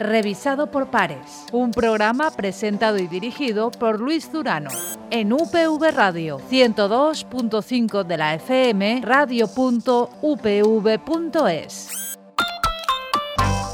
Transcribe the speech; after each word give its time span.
revisado 0.00 0.70
por 0.70 0.90
pares. 0.90 1.44
Un 1.52 1.70
programa 1.70 2.30
presentado 2.30 2.98
y 2.98 3.06
dirigido 3.06 3.70
por 3.70 4.00
Luis 4.00 4.32
Durano. 4.32 4.70
En 5.10 5.32
UPV 5.32 5.92
Radio 5.94 6.40
102.5 6.50 8.04
de 8.04 8.16
la 8.16 8.34
FM, 8.34 9.02
radio.upv.es. 9.04 9.90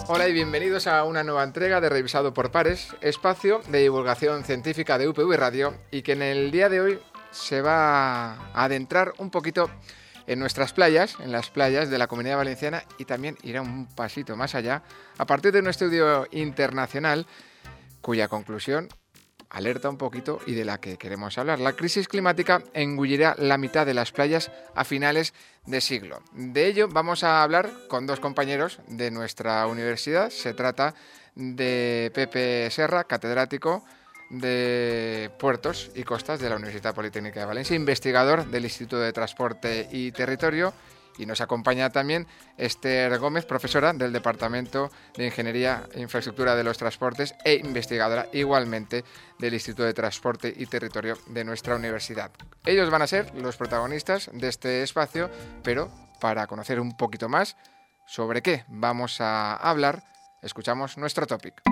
Hola 0.08 0.28
y 0.28 0.32
bienvenidos 0.32 0.86
a 0.86 1.02
una 1.02 1.24
nueva 1.24 1.42
entrega 1.42 1.80
de 1.80 1.88
Revisado 1.88 2.32
por 2.32 2.52
Pares, 2.52 2.94
espacio 3.00 3.60
de 3.68 3.80
divulgación 3.80 4.44
científica 4.44 4.98
de 4.98 5.08
UPV 5.08 5.36
Radio 5.36 5.74
y 5.90 6.02
que 6.02 6.12
en 6.12 6.22
el 6.22 6.52
día 6.52 6.68
de 6.68 6.80
hoy 6.80 7.00
se 7.32 7.60
va 7.60 8.34
a 8.34 8.64
adentrar 8.64 9.12
un 9.18 9.30
poquito 9.30 9.68
en 10.26 10.38
nuestras 10.38 10.72
playas, 10.72 11.16
en 11.20 11.32
las 11.32 11.50
playas 11.50 11.90
de 11.90 11.98
la 11.98 12.06
Comunidad 12.06 12.36
Valenciana 12.36 12.84
y 12.98 13.04
también 13.04 13.36
irá 13.42 13.62
un 13.62 13.86
pasito 13.86 14.36
más 14.36 14.54
allá 14.54 14.82
a 15.18 15.26
partir 15.26 15.52
de 15.52 15.60
un 15.60 15.68
estudio 15.68 16.26
internacional 16.30 17.26
cuya 18.00 18.28
conclusión 18.28 18.88
alerta 19.50 19.88
un 19.88 19.96
poquito 19.96 20.40
y 20.46 20.54
de 20.54 20.64
la 20.64 20.78
que 20.78 20.96
queremos 20.96 21.38
hablar. 21.38 21.60
La 21.60 21.74
crisis 21.74 22.08
climática 22.08 22.62
engullirá 22.74 23.34
la 23.38 23.58
mitad 23.58 23.86
de 23.86 23.94
las 23.94 24.12
playas 24.12 24.50
a 24.74 24.84
finales 24.84 25.34
de 25.66 25.80
siglo. 25.80 26.22
De 26.32 26.66
ello 26.66 26.88
vamos 26.88 27.24
a 27.24 27.42
hablar 27.42 27.70
con 27.88 28.06
dos 28.06 28.20
compañeros 28.20 28.80
de 28.88 29.10
nuestra 29.10 29.66
universidad. 29.66 30.30
Se 30.30 30.54
trata 30.54 30.94
de 31.34 32.10
Pepe 32.14 32.68
Serra, 32.70 33.04
catedrático 33.04 33.84
de 34.30 35.30
Puertos 35.38 35.90
y 35.94 36.02
Costas 36.02 36.40
de 36.40 36.50
la 36.50 36.56
Universidad 36.56 36.94
Politécnica 36.94 37.40
de 37.40 37.46
Valencia, 37.46 37.76
investigador 37.76 38.46
del 38.46 38.64
Instituto 38.64 38.98
de 38.98 39.12
Transporte 39.12 39.88
y 39.90 40.12
Territorio. 40.12 40.72
Y 41.18 41.24
nos 41.24 41.40
acompaña 41.40 41.88
también 41.88 42.26
Esther 42.58 43.18
Gómez, 43.18 43.46
profesora 43.46 43.94
del 43.94 44.12
Departamento 44.12 44.90
de 45.16 45.24
Ingeniería 45.24 45.84
e 45.94 46.02
Infraestructura 46.02 46.54
de 46.54 46.62
los 46.62 46.76
Transportes 46.76 47.34
e 47.42 47.54
investigadora 47.54 48.28
igualmente 48.34 49.02
del 49.38 49.54
Instituto 49.54 49.84
de 49.84 49.94
Transporte 49.94 50.52
y 50.54 50.66
Territorio 50.66 51.16
de 51.28 51.44
nuestra 51.44 51.74
universidad. 51.74 52.30
Ellos 52.66 52.90
van 52.90 53.00
a 53.00 53.06
ser 53.06 53.34
los 53.34 53.56
protagonistas 53.56 54.30
de 54.34 54.48
este 54.48 54.82
espacio, 54.82 55.30
pero 55.62 55.90
para 56.20 56.46
conocer 56.46 56.80
un 56.80 56.96
poquito 56.98 57.30
más 57.30 57.56
sobre 58.06 58.42
qué 58.42 58.64
vamos 58.68 59.20
a 59.22 59.56
hablar, 59.56 60.02
escuchamos 60.42 60.98
nuestro 60.98 61.26
topic. 61.26 61.62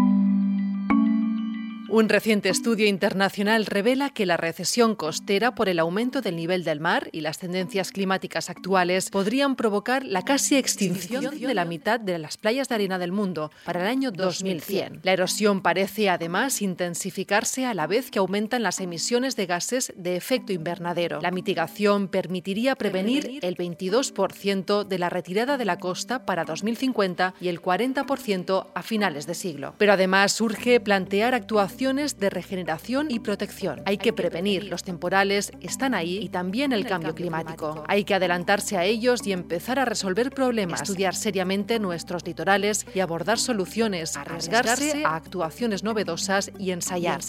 Un 1.95 2.09
reciente 2.09 2.48
estudio 2.48 2.89
internacional 2.89 3.67
revela 3.67 4.11
que 4.11 4.27
la 4.27 4.37
recesión 4.37 4.97
costera 4.97 5.55
por 5.55 5.69
el 5.69 5.78
aumento 5.78 6.23
del 6.23 6.34
nivel 6.34 6.64
del 6.64 6.81
mar 6.81 7.09
y 7.12 7.20
las 7.20 7.39
tendencias 7.39 7.92
climáticas 7.92 8.51
actuales 8.51 9.11
podrían 9.11 9.55
provocar 9.55 10.05
la 10.05 10.23
casi 10.23 10.56
extinción 10.56 11.39
de 11.39 11.55
la 11.55 11.64
mitad 11.64 12.01
de 12.01 12.19
las 12.19 12.36
playas 12.36 12.69
de 12.69 12.75
arena 12.75 12.98
del 12.98 13.12
mundo 13.12 13.53
para 13.64 13.83
el 13.83 13.86
año 13.86 14.11
2100. 14.11 15.03
La 15.05 15.12
erosión 15.12 15.62
parece 15.62 16.11
además 16.11 16.62
intensificarse 16.62 17.64
a 17.64 17.75
la 17.75 17.86
vez 17.86 18.11
que 18.11 18.19
aumentan 18.19 18.64
las 18.64 18.81
emisiones 18.81 19.36
de 19.36 19.47
gases 19.47 19.92
de 19.95 20.17
efecto 20.17 20.53
invernadero. 20.53 21.20
La 21.20 21.31
mitigación 21.31 22.08
permitiría 22.08 22.75
prevenir 22.75 23.39
el 23.41 23.56
22% 23.56 24.83
de 24.83 24.98
la 24.98 25.11
retirada 25.11 25.56
de 25.56 25.64
la 25.64 25.79
costa 25.79 26.27
para 26.27 26.45
2050 26.45 27.34
y 27.41 27.47
el 27.47 27.62
40% 27.62 28.67
a 28.75 28.83
finales 28.83 29.29
de 29.29 29.34
siglo. 29.34 29.77
Pero 29.79 29.92
además 29.92 30.33
surge 30.33 30.81
plantear 30.81 31.34
actuaciones 31.34 31.83
de 31.84 32.30
regeneración 32.30 33.10
y 33.10 33.18
protección. 33.18 33.82
Hay 33.84 33.98
que 33.98 34.14
prevenir, 34.14 34.64
los 34.64 34.84
temporales 34.84 35.52
están 35.60 35.92
ahí 35.92 36.16
y 36.16 36.30
también 36.30 36.72
el 36.72 36.86
cambio 36.86 37.14
climático. 37.14 37.84
Hay 37.88 38.04
que 38.04 38.14
adelantarse 38.14 38.78
a 38.78 38.84
ellos 38.84 39.27
y 39.27 39.32
empezar 39.32 39.78
a 39.78 39.84
resolver 39.84 40.30
problemas, 40.30 40.80
estudiar 40.80 41.14
seriamente 41.14 41.78
nuestros 41.78 42.24
litorales 42.24 42.86
y 42.94 43.00
abordar 43.00 43.38
soluciones, 43.38 44.16
arriesgarse 44.16 45.05
a 45.05 45.16
actuaciones 45.16 45.82
novedosas 45.82 46.50
y 46.58 46.70
ensayar. 46.70 47.20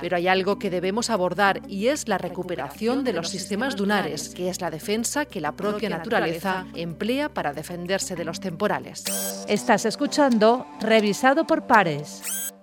Pero 0.00 0.16
hay 0.16 0.28
algo 0.28 0.60
que 0.60 0.70
debemos 0.70 1.10
abordar 1.10 1.60
y 1.66 1.88
es 1.88 2.06
la 2.06 2.18
recuperación 2.18 3.02
de 3.02 3.12
los 3.12 3.28
sistemas 3.28 3.74
dunares, 3.74 4.28
que 4.28 4.50
es 4.50 4.60
la 4.60 4.70
defensa 4.70 5.24
que 5.24 5.40
la 5.40 5.50
propia 5.50 5.88
naturaleza 5.88 6.64
emplea 6.76 7.28
para 7.28 7.52
defenderse 7.52 8.14
de 8.14 8.24
los 8.24 8.38
temporales. 8.38 9.02
Estás 9.48 9.84
escuchando 9.84 10.64
Revisado 10.80 11.44
por 11.44 11.66
Pares. 11.66 12.22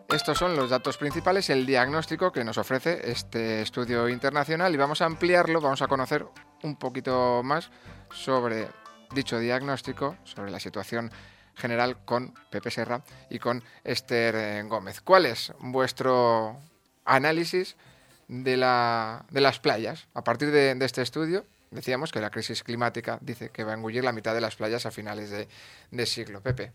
Estos 0.09 0.37
son 0.37 0.55
los 0.55 0.69
datos 0.69 0.97
principales, 0.97 1.49
el 1.49 1.65
diagnóstico 1.65 2.31
que 2.31 2.45
nos 2.45 2.57
ofrece 2.57 3.11
este 3.11 3.61
estudio 3.61 4.07
internacional 4.07 4.73
y 4.73 4.77
vamos 4.77 5.01
a 5.01 5.05
ampliarlo, 5.05 5.59
vamos 5.59 5.81
a 5.81 5.87
conocer 5.87 6.25
un 6.63 6.77
poquito 6.77 7.41
más 7.43 7.69
sobre 8.11 8.69
dicho 9.13 9.37
diagnóstico, 9.37 10.15
sobre 10.23 10.49
la 10.49 10.61
situación 10.61 11.11
general 11.55 12.05
con 12.05 12.33
Pepe 12.49 12.71
Serra 12.71 13.03
y 13.29 13.37
con 13.39 13.61
Esther 13.83 14.35
eh, 14.35 14.63
Gómez. 14.63 15.01
¿Cuál 15.01 15.25
es 15.25 15.51
vuestro 15.59 16.57
análisis 17.03 17.75
de, 18.29 18.55
las 18.55 19.59
playas? 19.59 20.07
A 20.13 20.23
partir 20.23 20.51
de, 20.51 20.77
este 20.85 21.01
estudio, 21.01 21.45
decíamos 21.69 22.13
que 22.13 22.21
la 22.21 22.29
crisis 22.29 22.63
climática 22.63 23.19
dice 23.19 23.49
que 23.49 23.65
va 23.65 23.71
a 23.71 23.75
engullir 23.75 24.05
la 24.05 24.13
mitad 24.13 24.33
de 24.33 24.41
las 24.41 24.55
playas 24.55 24.85
a 24.85 24.91
finales 24.91 25.31
de, 25.31 25.49
de 25.91 26.05
siglo. 26.05 26.39
Pepe. 26.39 26.71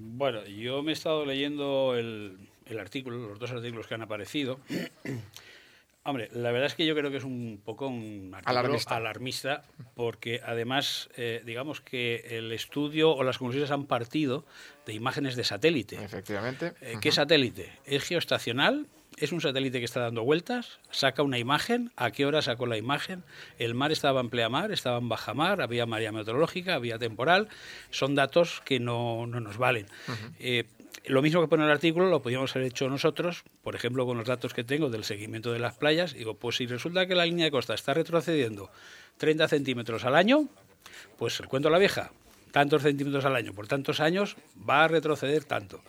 Bueno, 0.00 0.44
yo 0.46 0.82
me 0.82 0.92
he 0.92 0.94
estado 0.94 1.26
leyendo 1.26 1.96
el, 1.96 2.38
artículo, 2.78 3.28
los 3.28 3.38
dos 3.38 3.50
artículos 3.50 3.86
que 3.86 3.94
han 3.94 4.02
aparecido. 4.02 4.60
Hombre, 6.04 6.30
la 6.32 6.52
verdad 6.52 6.68
es 6.68 6.74
que 6.74 6.86
yo 6.86 6.94
creo 6.94 7.10
que 7.10 7.18
es 7.18 7.24
un 7.24 7.60
poco 7.62 7.88
un 7.88 8.32
artículo 8.32 8.78
alarmista, 8.86 9.64
porque 9.94 10.40
además, 10.42 11.10
eh, 11.16 11.42
digamos 11.44 11.82
que 11.82 12.38
el 12.38 12.52
estudio 12.52 13.10
o 13.10 13.22
las 13.24 13.36
conclusiones 13.36 13.70
han 13.70 13.84
partido 13.86 14.46
de 14.86 14.94
imágenes 14.94 15.36
de 15.36 15.44
satélite. 15.44 16.02
Efectivamente. 16.02 16.72
Eh, 16.80 16.94
¿Qué 17.00 17.12
satélite? 17.12 17.72
Es 17.84 18.04
geoestacional, 18.04 18.86
es 19.20 19.32
un 19.32 19.40
satélite 19.40 19.78
que 19.78 19.84
está 19.84 20.00
dando 20.00 20.22
vueltas, 20.24 20.78
saca 20.90 21.22
una 21.22 21.38
imagen, 21.38 21.92
a 21.96 22.10
qué 22.10 22.26
hora 22.26 22.42
sacó 22.42 22.66
la 22.66 22.76
imagen, 22.76 23.24
el 23.58 23.74
mar 23.74 23.92
estaba 23.92 24.20
en 24.20 24.30
pleamar, 24.30 24.72
estaba 24.72 24.98
en 24.98 25.08
bajamar, 25.08 25.60
había 25.60 25.86
maría 25.86 26.12
meteorológica, 26.12 26.74
había 26.74 26.98
temporal, 26.98 27.48
son 27.90 28.14
datos 28.14 28.62
que 28.64 28.80
no, 28.80 29.26
nos 29.26 29.58
valen. 29.58 29.86
Eh, 30.38 30.64
lo 31.06 31.22
mismo 31.22 31.40
que 31.40 31.48
pone 31.48 31.64
el 31.64 31.70
artículo 31.70 32.08
lo 32.10 32.22
podríamos 32.22 32.54
haber 32.54 32.68
hecho 32.68 32.88
nosotros, 32.88 33.44
por 33.62 33.74
ejemplo, 33.74 34.04
con 34.06 34.18
los 34.18 34.26
datos 34.26 34.54
que 34.54 34.64
tengo 34.64 34.90
del 34.90 35.04
seguimiento 35.04 35.52
de 35.52 35.58
las 35.58 35.74
playas. 35.74 36.14
Digo, 36.14 36.34
pues 36.34 36.56
si 36.56 36.66
resulta 36.66 37.06
que 37.06 37.14
la 37.14 37.24
línea 37.24 37.46
de 37.46 37.50
costa 37.50 37.74
está 37.74 37.94
retrocediendo 37.94 38.70
30 39.16 39.48
centímetros 39.48 40.04
al 40.04 40.14
año, 40.14 40.48
pues 41.16 41.40
el 41.40 41.48
cuento 41.48 41.68
a 41.68 41.70
la 41.70 41.78
vieja, 41.78 42.12
tantos 42.50 42.82
centímetros 42.82 43.24
al 43.24 43.36
año 43.36 43.52
por 43.52 43.68
tantos 43.68 44.00
años, 44.00 44.36
va 44.68 44.84
a 44.84 44.88
retroceder 44.88 45.44
tanto. 45.44 45.82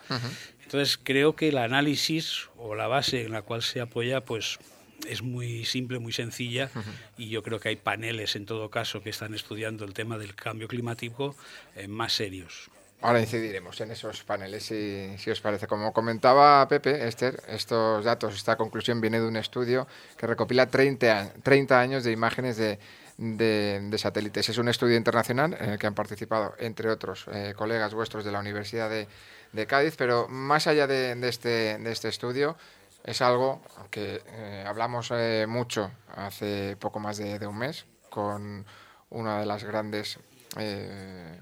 Entonces 0.64 1.00
creo 1.02 1.36
que 1.36 1.50
el 1.50 1.58
análisis 1.58 2.50
o 2.58 2.76
la 2.76 2.88
base 2.88 3.26
en 3.26 3.32
la 3.32 3.42
cual 3.42 3.64
se 3.64 3.82
apoya, 3.82 4.22
pues 4.22 4.60
es 5.08 5.22
muy 5.22 5.66
simple, 5.66 6.00
muy 6.00 6.12
sencilla 6.12 6.70
y 7.18 7.30
yo 7.30 7.42
creo 7.44 7.60
que 7.60 7.70
hay 7.70 7.76
paneles 7.76 8.36
en 8.36 8.46
todo 8.46 8.70
caso 8.70 9.02
que 9.02 9.10
están 9.10 9.34
estudiando 9.34 9.86
el 9.86 9.94
tema 9.94 10.18
del 10.18 10.36
cambio 10.36 10.68
climático 10.68 11.36
eh, 11.76 11.88
más 11.88 12.14
serios. 12.14 12.70
Ahora 13.02 13.22
incidiremos 13.22 13.80
en 13.80 13.92
esos 13.92 14.24
paneles, 14.26 14.64
si, 14.64 15.18
si, 15.18 15.32
os 15.32 15.40
parece. 15.40 15.68
Como 15.68 15.94
comentaba 15.94 16.68
Pepe, 16.68 17.08
Esther, 17.08 17.42
estos 17.48 18.04
datos, 18.04 18.36
esta 18.36 18.58
conclusión 18.58 19.00
viene 19.00 19.22
de 19.22 19.28
un 19.28 19.38
estudio 19.38 19.88
que 20.18 20.28
recopila 20.28 20.68
30, 20.68 21.36
30 21.42 21.80
años 21.80 22.04
de 22.04 22.12
imágenes 22.12 22.58
de, 22.58 22.78
de, 23.20 23.98
satélites. 23.98 24.50
Es 24.50 24.58
un 24.58 24.70
estudio 24.70 24.96
internacional 24.96 25.56
en 25.60 25.72
el 25.72 25.80
que 25.80 25.88
han 25.88 25.94
participado, 25.94 26.56
entre 26.58 26.90
otros, 26.90 27.26
eh, 27.32 27.54
colegas 27.56 27.94
vuestros 27.94 28.24
de 28.24 28.32
la 28.32 28.40
Universidad 28.40 28.90
de, 28.90 29.68
Cádiz, 29.68 29.96
pero 29.98 30.28
más 30.30 30.68
allá 30.68 30.88
de, 30.88 31.18
este, 31.28 31.78
de 31.78 31.92
este 31.92 32.08
estudio, 32.08 32.56
es 33.04 33.22
algo 33.22 33.62
que 33.90 34.22
eh, 34.26 34.64
hablamos 34.66 35.10
eh, 35.12 35.46
mucho 35.48 35.92
hace 36.16 36.78
poco 36.80 37.00
más 37.00 37.18
de, 37.18 37.46
un 37.48 37.58
mes 37.58 37.86
con 38.10 38.66
una 39.10 39.40
de 39.40 39.46
las 39.46 39.64
grandes, 39.64 40.20
eh, 40.58 41.40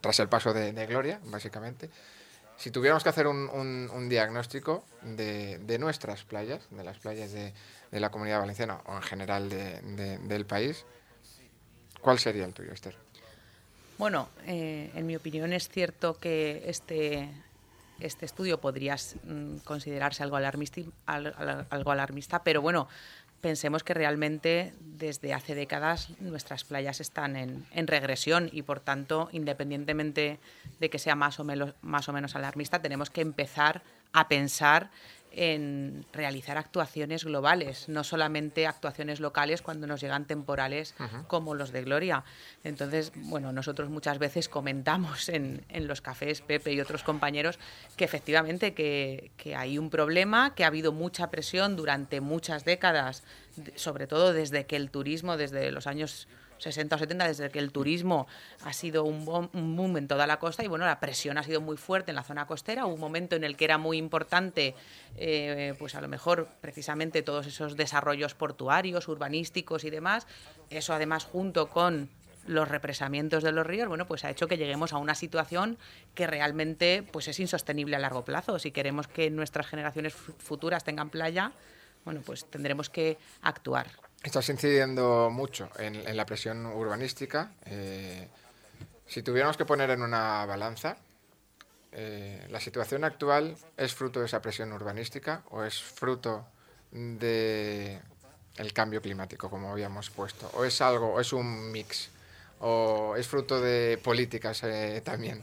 tras 0.00 0.20
el 0.20 0.28
paso 0.28 0.52
de, 0.52 0.86
Gloria, 0.86 1.20
básicamente. 1.24 1.90
Si 2.56 2.70
tuviéramos 2.70 3.02
que 3.02 3.08
hacer 3.08 3.26
un, 3.26 4.08
diagnóstico 4.08 4.84
de, 5.02 5.78
nuestras 5.80 6.24
playas, 6.24 6.68
de 6.70 6.84
las 6.84 6.98
playas 6.98 7.32
de, 7.32 7.52
la 7.90 8.10
comunidad 8.10 8.40
valenciana 8.40 8.80
o 8.86 8.96
en 8.96 9.02
general 9.02 9.48
del 9.48 10.46
país, 10.46 10.84
¿cuál 12.00 12.18
sería 12.18 12.44
el 12.44 12.52
tuyo, 12.52 12.72
Esther? 12.72 12.94
Bueno, 13.98 14.28
eh, 14.46 14.90
en 14.94 15.06
mi 15.06 15.14
opinión 15.14 15.52
es 15.52 15.68
cierto 15.68 16.18
que 16.18 16.62
este, 16.66 17.28
este 18.00 18.24
estudio 18.24 18.58
podría 18.60 18.96
mm, 18.96 19.58
considerarse 19.58 20.22
algo 20.22 20.36
alarmista, 20.36 20.80
algo 21.06 21.90
alarmista, 21.90 22.42
pero 22.42 22.62
bueno, 22.62 22.88
pensemos 23.40 23.82
que 23.82 23.94
realmente 23.94 24.72
desde 24.80 25.34
hace 25.34 25.54
décadas 25.54 26.10
nuestras 26.20 26.64
playas 26.64 27.00
están 27.00 27.36
en, 27.36 27.86
regresión 27.86 28.48
y 28.52 28.62
por 28.62 28.80
tanto, 28.80 29.28
independientemente 29.32 30.38
de 30.78 30.90
que 30.90 30.98
sea 30.98 31.14
más 31.14 31.40
o, 31.40 31.44
menos, 31.44 31.74
más 31.82 32.08
o 32.08 32.12
menos 32.12 32.36
alarmista, 32.36 32.80
tenemos 32.80 33.10
que 33.10 33.20
empezar 33.20 33.82
a 34.12 34.28
pensar 34.28 34.90
en 35.32 36.04
realizar 36.12 36.58
actuaciones 36.58 37.24
globales, 37.24 37.88
no 37.88 38.04
solamente 38.04 38.66
actuaciones 38.66 39.20
locales 39.20 39.62
cuando 39.62 39.86
nos 39.86 40.00
llegan 40.00 40.26
temporales 40.26 40.94
como 41.28 41.54
los 41.54 41.72
de 41.72 41.82
Gloria. 41.82 42.24
Entonces, 42.64 43.12
bueno, 43.14 43.52
nosotros 43.52 43.90
muchas 43.90 44.18
veces 44.18 44.48
comentamos 44.48 45.28
en, 45.28 45.64
en 45.68 45.86
los 45.86 46.00
cafés, 46.00 46.40
Pepe 46.40 46.72
y 46.72 46.80
otros 46.80 47.02
compañeros, 47.02 47.58
que 47.96 48.04
efectivamente 48.04 48.74
que, 48.74 49.30
que 49.36 49.54
hay 49.54 49.78
un 49.78 49.90
problema, 49.90 50.54
que 50.54 50.64
ha 50.64 50.68
habido 50.68 50.92
mucha 50.92 51.30
presión 51.30 51.76
durante 51.76 52.20
muchas 52.20 52.64
décadas, 52.64 53.22
sobre 53.76 54.06
todo 54.06 54.32
desde 54.32 54.66
que 54.66 54.76
el 54.76 54.90
turismo, 54.90 55.36
desde 55.36 55.70
los 55.70 55.86
años 55.86 56.28
60 56.60 56.96
o 56.96 56.98
70, 56.98 57.26
desde 57.26 57.50
que 57.50 57.58
el 57.58 57.72
turismo 57.72 58.26
ha 58.64 58.72
sido 58.72 59.04
un, 59.04 59.24
boom 59.24 59.96
en 59.96 60.06
toda 60.06 60.26
la 60.26 60.38
costa 60.38 60.62
y 60.62 60.68
bueno, 60.68 60.84
la 60.84 61.00
presión 61.00 61.38
ha 61.38 61.42
sido 61.42 61.60
muy 61.60 61.76
fuerte 61.76 62.10
en 62.10 62.16
la 62.16 62.22
zona 62.22 62.46
costera. 62.46 62.86
Hubo 62.86 62.94
un 62.94 63.00
momento 63.00 63.36
en 63.36 63.44
el 63.44 63.56
que 63.56 63.64
era 63.64 63.78
muy 63.78 63.98
importante, 63.98 64.74
eh, 65.16 65.74
pues 65.78 65.94
a 65.94 66.00
lo 66.00 66.08
mejor 66.08 66.48
precisamente 66.60 67.22
todos 67.22 67.46
esos 67.46 67.76
desarrollos 67.76 68.34
portuarios, 68.34 69.08
urbanísticos 69.08 69.84
y 69.84 69.90
demás. 69.90 70.26
Eso 70.68 70.92
además 70.92 71.24
junto 71.24 71.68
con 71.68 72.10
los 72.46 72.68
represamientos 72.68 73.42
de 73.42 73.52
los 73.52 73.66
ríos, 73.66 73.88
bueno, 73.88 74.06
pues 74.06 74.24
ha 74.24 74.30
hecho 74.30 74.48
que 74.48 74.56
lleguemos 74.56 74.92
a 74.92 74.98
una 74.98 75.14
situación 75.14 75.78
que 76.14 76.26
realmente 76.26 77.04
pues 77.12 77.28
es 77.28 77.38
insostenible 77.38 77.96
a 77.96 77.98
largo 77.98 78.24
plazo. 78.24 78.58
Si 78.58 78.70
queremos 78.70 79.08
que 79.08 79.30
nuestras 79.30 79.66
generaciones 79.66 80.14
futuras 80.14 80.84
tengan 80.84 81.10
playa, 81.10 81.52
bueno, 82.04 82.22
pues 82.24 82.44
tendremos 82.46 82.90
que 82.90 83.18
actuar. 83.42 83.88
Estás 84.22 84.50
incidiendo 84.50 85.30
mucho 85.30 85.70
en, 85.78 86.14
la 86.14 86.26
presión 86.26 86.66
urbanística. 86.66 87.52
Eh, 87.64 88.28
si 89.06 89.22
tuviéramos 89.22 89.56
que 89.56 89.64
poner 89.64 89.88
en 89.90 90.02
una 90.02 90.44
balanza, 90.44 90.98
eh, 91.92 92.46
¿la 92.50 92.60
situación 92.60 93.04
actual 93.04 93.56
es 93.78 93.94
fruto 93.94 94.20
de 94.20 94.26
esa 94.26 94.42
presión 94.42 94.72
urbanística 94.72 95.42
o 95.50 95.64
es 95.64 95.82
fruto 95.82 96.46
de 96.92 97.98
el 98.56 98.72
cambio 98.74 99.00
climático, 99.00 99.48
como 99.48 99.72
habíamos 99.72 100.10
puesto? 100.10 100.50
¿O 100.52 100.66
es 100.66 100.82
algo, 100.82 101.14
o 101.14 101.20
es 101.20 101.32
un 101.32 101.72
mix? 101.72 102.10
¿O 102.60 103.16
es 103.16 103.26
fruto 103.26 103.58
de 103.58 103.98
políticas 104.02 104.62
eh, 104.64 105.00
también? 105.02 105.42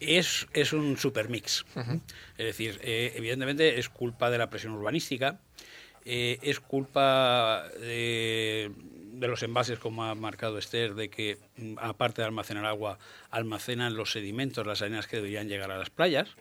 Es, 0.00 0.46
es, 0.54 0.72
un 0.72 0.96
super 0.96 1.28
mix. 1.28 1.66
Es 2.38 2.46
decir, 2.46 2.80
evidentemente 2.82 3.78
es 3.78 3.90
culpa 3.90 4.30
de 4.30 4.38
la 4.38 4.48
presión 4.48 4.72
urbanística, 4.72 5.38
eh, 6.04 6.38
es 6.42 6.60
culpa 6.60 7.64
de, 7.78 8.70
los 9.20 9.42
envases, 9.42 9.78
como 9.78 10.04
ha 10.04 10.14
marcado 10.14 10.58
Esther, 10.58 10.94
de 10.94 11.10
que, 11.10 11.38
mm, 11.56 11.74
aparte 11.78 12.22
de 12.22 12.26
almacenar 12.26 12.64
agua, 12.64 12.98
almacenan 13.30 13.94
los 13.94 14.12
sedimentos, 14.12 14.66
las 14.66 14.82
arenas 14.82 15.06
que 15.06 15.16
deberían 15.16 15.48
llegar 15.48 15.70
a 15.70 15.78
las 15.78 15.90
playas 15.90 16.36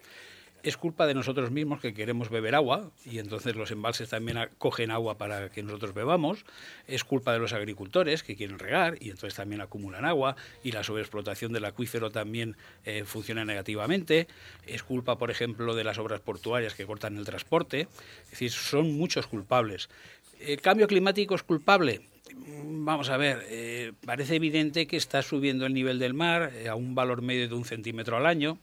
es 0.64 0.78
culpa 0.78 1.08
de 1.08 1.14
nosotros 1.14 1.52
mismos 1.52 1.80
que 1.80 1.94
queremos 1.94 2.30
beber 2.30 2.56
agua 2.56 2.92
y 3.06 3.20
entonces 3.20 3.56
los 3.56 3.72
embalses 3.72 4.10
también 4.10 4.38
cogen 4.58 4.92
agua 4.92 5.18
para 5.18 5.50
que 5.50 5.64
nosotros 5.64 5.94
bebamos. 5.94 6.46
Es 6.88 7.04
culpa 7.04 7.34
de 7.34 7.40
los 7.40 7.54
agricultores 7.54 8.24
que 8.24 8.36
quieren 8.36 8.60
regar 8.60 8.98
y 9.00 9.10
entonces 9.10 9.36
también 9.36 9.62
acumulan 9.62 10.06
agua 10.06 10.36
y 10.64 10.72
la 10.72 10.84
sobreexplotación 10.84 11.54
del 11.54 11.66
acuífero 11.66 12.12
también 12.12 12.58
eh, 12.86 13.04
funciona 13.06 13.46
negativamente. 13.46 14.28
Es 14.66 14.84
culpa, 14.84 15.18
por 15.18 15.32
ejemplo, 15.32 15.76
de 15.76 15.84
las 15.84 15.98
obras 15.98 16.20
portuarias 16.20 16.74
que 16.74 16.86
cortan 16.86 17.18
el 17.18 17.26
transporte. 17.26 17.88
Es 18.26 18.32
decir, 18.32 18.52
son 18.52 18.98
muchos 18.98 19.28
culpables. 19.28 19.90
¿El 20.40 20.62
cambio 20.62 20.88
climático 20.88 21.36
es 21.36 21.44
culpable? 21.44 22.02
Vamos 22.64 23.10
a 23.10 23.18
ver, 23.18 23.44
eh, 23.50 23.92
parece 24.06 24.36
evidente 24.36 24.88
que 24.88 24.98
está 24.98 25.22
subiendo 25.22 25.66
el 25.66 25.74
nivel 25.74 26.00
del 26.00 26.14
mar 26.14 26.52
eh, 26.54 26.70
a 26.70 26.76
un 26.76 26.96
valor 26.96 27.22
medio 27.22 27.48
de 27.48 27.56
un 27.56 27.66
centímetro 27.66 28.18
al 28.18 28.26
año 28.26 28.60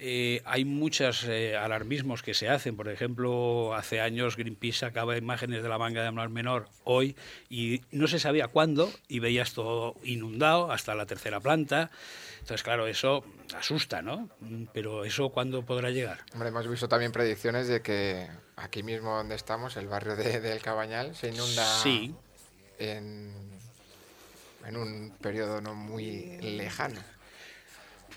eh, 0.00 0.42
hay 0.44 0.64
muchos 0.64 1.24
eh, 1.24 1.56
alarmismos 1.56 2.22
que 2.22 2.32
se 2.32 2.48
hacen. 2.48 2.76
Por 2.76 2.88
ejemplo, 2.88 3.74
hace 3.74 4.00
años 4.00 4.36
Greenpeace 4.36 4.78
sacaba 4.78 5.16
imágenes 5.16 5.62
de 5.62 5.68
la 5.68 5.76
manga 5.76 6.04
de 6.04 6.10
mar 6.12 6.28
menor 6.28 6.68
hoy 6.84 7.16
y 7.50 7.82
no 7.90 8.06
se 8.06 8.20
sabía 8.20 8.46
cuándo 8.48 8.90
y 9.08 9.18
veías 9.18 9.54
todo 9.54 9.96
inundado 10.04 10.70
hasta 10.70 10.94
la 10.94 11.06
tercera 11.06 11.40
planta. 11.40 11.90
Entonces, 12.40 12.62
claro, 12.62 12.86
eso 12.86 13.24
asusta, 13.56 14.00
¿no? 14.00 14.28
Pero 14.72 15.04
eso 15.04 15.30
cuándo 15.30 15.66
podrá 15.66 15.90
llegar. 15.90 16.24
Hombre, 16.32 16.50
hemos 16.50 16.68
visto 16.68 16.88
también 16.88 17.10
predicciones 17.10 17.66
de 17.66 17.82
que 17.82 18.28
aquí 18.56 18.84
mismo 18.84 19.16
donde 19.16 19.34
estamos, 19.34 19.76
el 19.76 19.88
barrio 19.88 20.14
de, 20.14 20.40
del 20.40 20.62
Cabañal, 20.62 21.16
se 21.16 21.28
inunda 21.28 21.64
sí. 21.82 22.14
en, 22.78 23.34
en 24.64 24.76
un 24.76 25.12
periodo 25.20 25.60
no 25.60 25.74
muy 25.74 26.38
lejano 26.40 27.00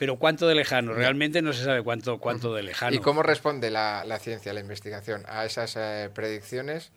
pero 0.02 0.16
¿cuánto 0.16 0.48
de 0.48 0.56
lejano? 0.56 0.94
Realmente 0.94 1.44
no 1.44 1.54
se 1.54 1.64
sabe 1.64 1.84
cuánto, 1.84 2.18
cuánto 2.18 2.56
de 2.56 2.64
lejano. 2.64 2.96
¿Y 2.96 2.98
cómo 2.98 3.22
responde 3.22 3.70
la, 3.70 4.18
ciencia, 4.20 4.52
la 4.52 4.60
investigación 4.60 5.24
a 5.28 5.46
esas 5.46 5.76
eh, 5.76 6.10
predicciones 6.12 6.92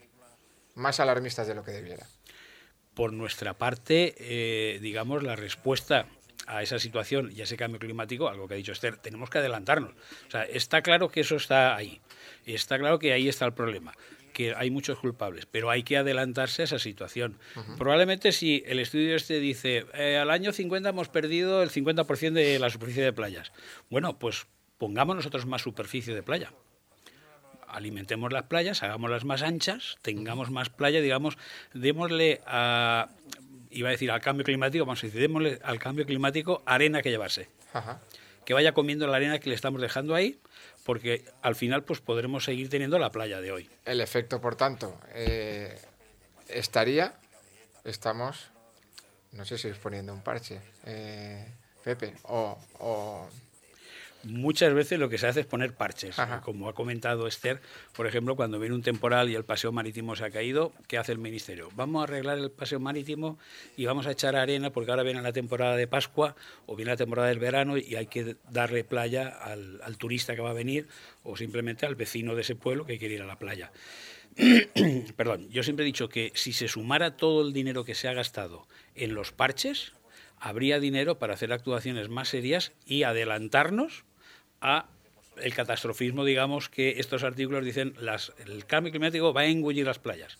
más 0.74 1.00
alarmistas 1.00 1.46
de 1.46 1.54
lo 1.54 1.62
que 1.64 1.72
debiera? 1.72 2.06
Por 2.94 3.12
nuestra 3.12 3.52
parte, 3.52 4.14
eh, 4.16 4.78
digamos, 4.80 5.22
la 5.22 5.36
respuesta 5.36 6.06
a 6.46 6.62
esa 6.62 6.78
situación 6.78 7.30
y 7.30 7.42
a 7.42 7.44
ese 7.44 7.58
cambio 7.58 7.78
climático, 7.78 8.26
algo 8.26 8.48
que 8.48 8.54
ha 8.54 8.56
dicho 8.56 8.72
Esther, 8.72 8.96
tenemos 8.96 9.28
que 9.28 9.36
adelantarnos. 9.36 9.92
O 10.26 10.30
sea, 10.30 10.44
está 10.44 10.80
claro 10.80 11.10
que 11.10 11.20
eso 11.20 11.36
está 11.36 11.76
ahí. 11.76 12.00
Está 12.46 12.78
claro 12.78 12.98
que 12.98 13.12
ahí 13.12 13.28
está 13.28 13.44
el 13.44 13.52
problema 13.52 13.92
que 14.34 14.54
hay 14.54 14.70
muchos 14.70 14.98
culpables, 14.98 15.46
pero 15.46 15.70
hay 15.70 15.82
que 15.82 15.96
adelantarse 15.96 16.60
a 16.60 16.64
esa 16.66 16.78
situación. 16.78 17.38
Probablemente 17.78 18.32
si 18.32 18.62
el 18.66 18.80
estudio 18.80 19.16
este 19.16 19.40
dice, 19.40 19.86
eh, 19.94 20.18
al 20.18 20.30
año 20.30 20.52
50 20.52 20.90
hemos 20.90 21.08
perdido 21.08 21.62
el 21.62 21.70
50% 21.70 22.32
de 22.32 22.58
la 22.58 22.68
superficie 22.68 23.02
de 23.02 23.14
playas. 23.14 23.52
Bueno, 23.88 24.18
pues 24.18 24.46
pongamos 24.76 25.16
nosotros 25.16 25.46
más 25.46 25.62
superficie 25.62 26.14
de 26.14 26.22
playa. 26.22 26.52
Alimentemos 27.66 28.32
las 28.32 28.44
playas, 28.44 28.82
hagámoslas 28.82 29.24
más 29.24 29.42
anchas, 29.42 29.96
tengamos 30.02 30.50
más 30.50 30.68
playa, 30.68 31.00
digamos, 31.00 31.38
démosle 31.72 32.40
a, 32.46 33.08
iba 33.70 33.88
a 33.88 33.92
decir 33.92 34.10
al 34.10 34.20
cambio 34.20 34.44
climático, 34.44 34.84
vamos 34.84 35.02
a 35.02 35.06
decir, 35.06 35.20
démosle 35.20 35.58
al 35.62 35.78
cambio 35.78 36.04
climático 36.06 36.62
arena 36.66 37.02
que 37.02 37.10
llevarse. 37.10 37.48
Que 38.44 38.54
vaya 38.54 38.74
comiendo 38.74 39.06
la 39.06 39.16
arena 39.16 39.38
que 39.38 39.48
le 39.48 39.54
estamos 39.54 39.80
dejando 39.80 40.14
ahí, 40.14 40.38
porque 40.84 41.24
al 41.42 41.54
final 41.56 41.82
pues 41.82 42.00
podremos 42.00 42.44
seguir 42.44 42.68
teniendo 42.68 42.98
la 42.98 43.10
playa 43.10 43.40
de 43.40 43.52
hoy. 43.52 43.70
El 43.84 44.00
efecto, 44.00 44.40
por 44.40 44.54
tanto, 44.56 44.98
eh, 45.14 45.76
estaría, 46.48 47.14
estamos, 47.84 48.50
no 49.32 49.44
sé 49.44 49.58
si 49.58 49.68
es 49.68 49.78
poniendo 49.78 50.12
un 50.12 50.22
parche, 50.22 50.60
eh, 50.84 51.46
Pepe, 51.82 52.14
o, 52.24 52.58
o 52.78 53.28
muchas 54.26 54.74
veces 54.74 54.98
lo 54.98 55.08
que 55.08 55.18
se 55.18 55.26
hace 55.26 55.40
es 55.40 55.46
poner 55.46 55.74
parches. 55.74 56.16
Como 56.42 56.68
ha 56.68 56.74
comentado 56.74 57.26
Esther, 57.26 57.60
por 57.94 58.06
ejemplo, 58.06 58.36
cuando 58.36 58.58
viene 58.58 58.74
un 58.74 58.82
temporal 58.82 59.30
y 59.30 59.34
el 59.34 59.44
paseo 59.44 59.72
marítimo 59.72 60.16
se 60.16 60.24
ha 60.24 60.30
caído, 60.30 60.72
¿qué 60.88 60.98
hace 60.98 61.12
el 61.12 61.18
Ministerio? 61.18 61.68
Vamos 61.74 62.00
a 62.00 62.04
arreglar 62.04 62.38
el 62.38 62.50
paseo 62.50 62.80
marítimo 62.80 63.38
y 63.76 63.86
vamos 63.86 64.06
a 64.06 64.12
echar 64.12 64.36
arena 64.36 64.70
porque 64.70 64.90
ahora 64.90 65.02
viene 65.02 65.22
la 65.22 65.32
temporada 65.32 65.76
de 65.76 65.86
Pascua 65.86 66.36
o 66.66 66.76
viene 66.76 66.92
la 66.92 66.96
temporada 66.96 67.28
del 67.28 67.38
verano 67.38 67.76
y 67.76 67.94
hay 67.96 68.06
que 68.06 68.36
darle 68.50 68.84
playa 68.84 69.28
al, 69.28 69.80
al 69.82 69.96
turista 69.96 70.34
que 70.34 70.42
va 70.42 70.50
a 70.50 70.54
venir 70.54 70.88
o 71.22 71.36
simplemente 71.36 71.86
al 71.86 71.94
vecino 71.94 72.34
de 72.34 72.42
ese 72.42 72.54
pueblo 72.54 72.84
que 72.84 72.98
quiere 72.98 73.14
ir 73.14 73.22
a 73.22 73.26
la 73.26 73.38
playa. 73.38 73.72
Perdón, 75.16 75.48
yo 75.50 75.62
siempre 75.62 75.84
he 75.84 75.86
dicho 75.86 76.08
que 76.08 76.32
si 76.34 76.52
se 76.52 76.68
sumara 76.68 77.16
todo 77.16 77.46
el 77.46 77.52
dinero 77.52 77.84
que 77.84 77.94
se 77.94 78.08
ha 78.08 78.12
gastado 78.12 78.66
en 78.94 79.14
los 79.14 79.32
parches, 79.32 79.92
habría 80.38 80.80
dinero 80.80 81.18
para 81.18 81.34
hacer 81.34 81.52
actuaciones 81.52 82.08
más 82.08 82.28
serias 82.28 82.72
y 82.86 83.04
adelantarnos 83.04 84.04
a 84.64 84.86
el 85.36 85.54
catastrofismo, 85.54 86.24
digamos, 86.24 86.68
que 86.68 87.00
estos 87.00 87.22
artículos 87.22 87.64
dicen 87.64 87.94
las, 87.98 88.32
el 88.44 88.66
cambio 88.66 88.92
climático 88.92 89.32
va 89.32 89.42
a 89.42 89.46
engullir 89.46 89.86
las 89.86 89.98
playas. 89.98 90.38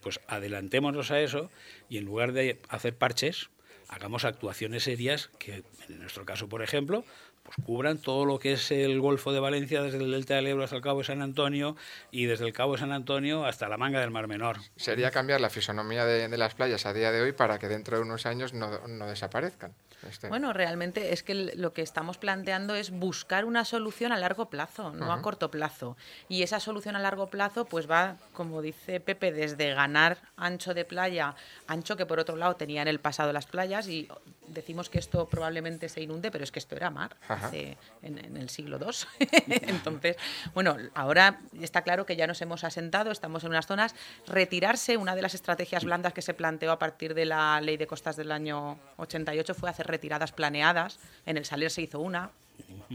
Pues 0.00 0.20
adelantémonos 0.26 1.10
a 1.10 1.20
eso 1.20 1.50
y 1.88 1.98
en 1.98 2.04
lugar 2.04 2.32
de 2.32 2.58
hacer 2.68 2.96
parches, 2.96 3.50
hagamos 3.88 4.24
actuaciones 4.24 4.84
serias 4.84 5.30
que, 5.38 5.62
en 5.88 6.00
nuestro 6.00 6.24
caso, 6.24 6.48
por 6.48 6.62
ejemplo, 6.62 7.04
pues 7.42 7.56
cubran 7.64 7.98
todo 7.98 8.24
lo 8.24 8.38
que 8.38 8.52
es 8.52 8.70
el 8.70 9.00
Golfo 9.00 9.32
de 9.32 9.40
Valencia, 9.40 9.82
desde 9.82 9.98
el 9.98 10.10
Delta 10.10 10.34
del 10.34 10.46
Ebro 10.46 10.64
hasta 10.64 10.76
el 10.76 10.82
Cabo 10.82 10.98
de 10.98 11.04
San 11.04 11.22
Antonio 11.22 11.76
y 12.10 12.26
desde 12.26 12.44
el 12.44 12.52
Cabo 12.52 12.74
de 12.74 12.78
San 12.78 12.92
Antonio 12.92 13.44
hasta 13.44 13.68
la 13.68 13.76
manga 13.76 14.00
del 14.00 14.10
Mar 14.10 14.28
Menor. 14.28 14.58
Sería 14.76 15.10
cambiar 15.10 15.40
la 15.40 15.50
fisonomía 15.50 16.04
de, 16.04 16.36
las 16.36 16.54
playas 16.54 16.86
a 16.86 16.92
día 16.92 17.10
de 17.12 17.20
hoy 17.20 17.32
para 17.32 17.58
que 17.58 17.68
dentro 17.68 17.96
de 17.96 18.02
unos 18.02 18.26
años 18.26 18.52
no, 18.52 18.86
no 18.86 19.06
desaparezcan. 19.06 19.72
Este. 20.08 20.28
Bueno, 20.28 20.52
realmente 20.52 21.12
es 21.12 21.22
que 21.22 21.34
lo 21.34 21.72
que 21.72 21.82
estamos 21.82 22.18
planteando 22.18 22.74
es 22.74 22.90
buscar 22.90 23.44
una 23.44 23.64
solución 23.64 24.10
a 24.10 24.18
largo 24.18 24.50
plazo, 24.50 24.92
no 24.92 25.12
a 25.12 25.22
corto 25.22 25.50
plazo. 25.50 25.96
Y 26.28 26.42
esa 26.42 26.58
solución 26.58 26.96
a 26.96 26.98
largo 26.98 27.28
plazo 27.28 27.66
pues 27.66 27.88
va, 27.88 28.16
como 28.32 28.62
dice 28.62 28.98
Pepe, 28.98 29.30
desde 29.30 29.72
ganar 29.74 30.18
ancho 30.36 30.74
de 30.74 30.84
playa, 30.84 31.36
ancho 31.68 31.96
que 31.96 32.06
por 32.06 32.18
otro 32.18 32.36
lado 32.36 32.56
tenía 32.56 32.82
en 32.82 32.88
el 32.88 32.98
pasado 32.98 33.32
las 33.32 33.46
playas 33.46 33.86
y 33.86 34.08
decimos 34.48 34.88
que 34.88 34.98
esto 34.98 35.28
probablemente 35.28 35.88
se 35.88 36.00
inunde, 36.00 36.30
pero 36.30 36.44
es 36.44 36.52
que 36.52 36.58
esto 36.58 36.76
era 36.76 36.90
mar 36.90 37.16
en, 37.52 38.36
el 38.36 38.48
siglo 38.48 38.78
II. 38.78 39.26
Entonces, 39.48 40.16
bueno, 40.54 40.76
ahora 40.94 41.40
está 41.60 41.82
claro 41.82 42.06
que 42.06 42.16
ya 42.16 42.26
nos 42.26 42.40
hemos 42.42 42.64
asentado, 42.64 43.10
estamos 43.10 43.44
en 43.44 43.50
unas 43.50 43.66
zonas. 43.66 43.94
Retirarse, 44.26 44.96
una 44.96 45.14
de 45.14 45.22
las 45.22 45.34
estrategias 45.34 45.84
blandas 45.84 46.12
que 46.12 46.22
se 46.22 46.34
planteó 46.34 46.72
a 46.72 46.78
partir 46.78 47.14
de 47.14 47.24
la 47.24 47.60
ley 47.60 47.76
de 47.76 47.86
costas 47.86 48.16
del 48.16 48.32
año 48.32 48.78
88 48.96 49.54
fue 49.54 49.70
hacer 49.70 49.86
retiradas 49.86 50.32
planeadas. 50.32 50.98
En 51.26 51.36
el 51.36 51.44
Saler 51.44 51.70
se 51.70 51.82
hizo 51.82 52.00
una, 52.00 52.30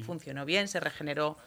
funcionó 0.04 0.46
bien, 0.46 0.68
se 0.68 0.80
regeneró 0.80 1.38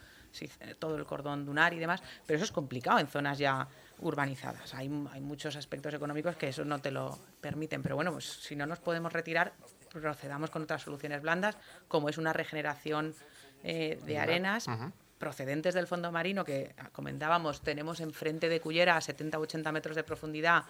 todo 0.79 0.95
el 0.95 1.05
cordón 1.05 1.45
dunar 1.45 1.73
y 1.73 1.79
demás, 1.79 2.01
pero 2.25 2.37
eso 2.37 2.45
es 2.45 2.51
complicado 2.51 2.99
en 2.99 3.07
zonas 3.07 3.37
ya 3.37 3.67
urbanizadas. 3.99 4.73
Hay, 4.73 4.89
hay, 5.11 5.21
muchos 5.21 5.55
aspectos 5.55 5.93
económicos 5.93 6.35
que 6.37 6.47
eso 6.47 6.65
no 6.65 6.79
te 6.79 6.89
lo 6.89 7.19
permiten, 7.41 7.83
pero 7.83 7.95
bueno, 7.95 8.11
pues 8.11 8.25
si 8.25 8.55
no 8.55 8.65
nos 8.65 8.79
podemos 8.79 9.11
retirar, 9.11 9.53
procedamos 9.91 10.49
con 10.49 10.63
otras 10.63 10.81
soluciones 10.81 11.21
blandas, 11.21 11.57
como 11.87 12.09
es 12.09 12.17
una 12.17 12.33
regeneración 12.33 13.13
eh, 13.63 13.99
de 14.05 14.17
arenas. 14.17 14.67
procedentes 15.17 15.75
del 15.75 15.85
fondo 15.85 16.11
marino 16.11 16.43
que 16.43 16.73
comentábamos, 16.93 17.61
tenemos 17.61 17.99
enfrente 17.99 18.49
de 18.49 18.59
Cullera 18.59 18.97
a 18.97 19.01
70 19.01 19.37
o 19.37 19.41
80 19.41 19.71
metros 19.71 19.95
de 19.95 20.03
profundidad 20.03 20.63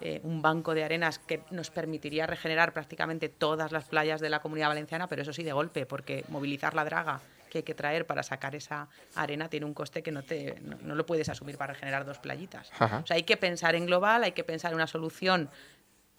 eh, 0.00 0.20
un 0.24 0.42
banco 0.42 0.74
de 0.74 0.82
arenas 0.82 1.20
que 1.20 1.42
nos 1.50 1.70
permitiría 1.70 2.26
regenerar 2.26 2.72
prácticamente 2.72 3.28
todas 3.28 3.70
las 3.70 3.84
playas 3.84 4.20
de 4.20 4.30
la 4.30 4.40
comunidad 4.40 4.68
valenciana, 4.68 5.06
pero 5.06 5.22
eso 5.22 5.32
sí 5.32 5.44
de 5.44 5.52
golpe, 5.52 5.86
porque 5.86 6.24
movilizar 6.28 6.74
la 6.74 6.84
draga 6.84 7.20
que 7.48 7.58
hay 7.58 7.62
que 7.62 7.74
traer 7.74 8.06
para 8.06 8.22
sacar 8.24 8.56
esa 8.56 8.88
arena 9.14 9.48
tiene 9.48 9.66
un 9.66 9.74
coste 9.74 10.02
que 10.02 10.10
no, 10.10 10.22
te, 10.22 10.58
no, 10.60 10.94
lo 10.96 11.06
puedes 11.06 11.28
asumir 11.28 11.56
para 11.56 11.74
regenerar 11.74 12.04
dos 12.04 12.18
playitas. 12.18 12.72
O 12.80 13.06
sea, 13.06 13.16
hay 13.16 13.22
que 13.22 13.36
pensar 13.36 13.76
en 13.76 13.86
global, 13.86 14.24
hay 14.24 14.32
que 14.32 14.42
pensar 14.42 14.72
en 14.72 14.76
una 14.76 14.86
solución 14.86 15.50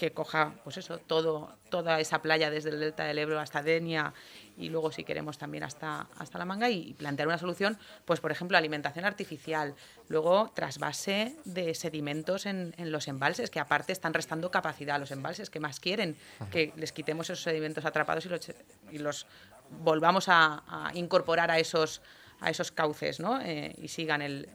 que 0.04 0.12
coja, 0.12 0.56
pues 0.66 0.76
eso, 0.76 0.98
todo, 0.98 1.56
toda 1.70 2.02
esa 2.02 2.22
playa 2.22 2.50
desde 2.52 2.72
el 2.72 2.80
delta 2.82 3.06
del 3.06 3.18
Ebro 3.20 3.40
hasta 3.40 3.64
Denia 3.64 4.14
y 4.58 4.68
luego 4.68 4.92
si 4.92 5.06
queremos 5.06 5.38
también 5.38 5.64
hasta, 5.64 6.08
hasta 6.18 6.38
la 6.38 6.44
manga 6.44 6.70
y 6.70 6.94
plantear 6.94 7.30
una 7.30 7.38
solución, 7.38 7.78
pues 8.04 8.20
por 8.20 8.30
ejemplo, 8.30 8.58
alimentación 8.58 9.06
artificial, 9.06 9.76
luego 10.10 10.52
trasvase 10.54 11.38
de 11.46 11.74
sedimentos 11.74 12.46
en, 12.46 12.76
en 12.78 12.92
los 12.92 13.08
embalses, 13.08 13.50
que 13.50 13.62
aparte 13.62 13.94
están 13.94 14.14
restando 14.14 14.52
capacidad 14.52 14.98
a 14.98 15.00
los 15.00 15.12
embalses, 15.12 15.50
que 15.50 15.62
más 15.62 15.80
quieren 15.80 16.18
que 16.52 16.74
les 16.76 16.92
quitemos 16.92 17.30
esos 17.30 17.44
sedimentos 17.44 17.86
atrapados 17.86 18.26
y 18.26 18.30
los, 18.30 18.52
y 18.92 18.98
los 18.98 19.26
volvamos 19.70 20.26
a, 20.28 20.92
incorporar 20.96 21.50
a 21.50 21.60
esos, 21.60 22.02
a 22.42 22.50
esos 22.50 22.74
cauces 22.74 23.22
¿no? 23.22 23.40
Eh, 23.40 23.74
y 23.78 23.88
sigan 23.88 24.22
el, 24.22 24.50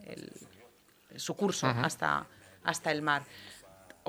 su 1.17 1.35
curso 1.35 1.67
hasta, 1.67 2.27
hasta 2.65 2.93
el 2.93 3.01
mar. 3.01 3.23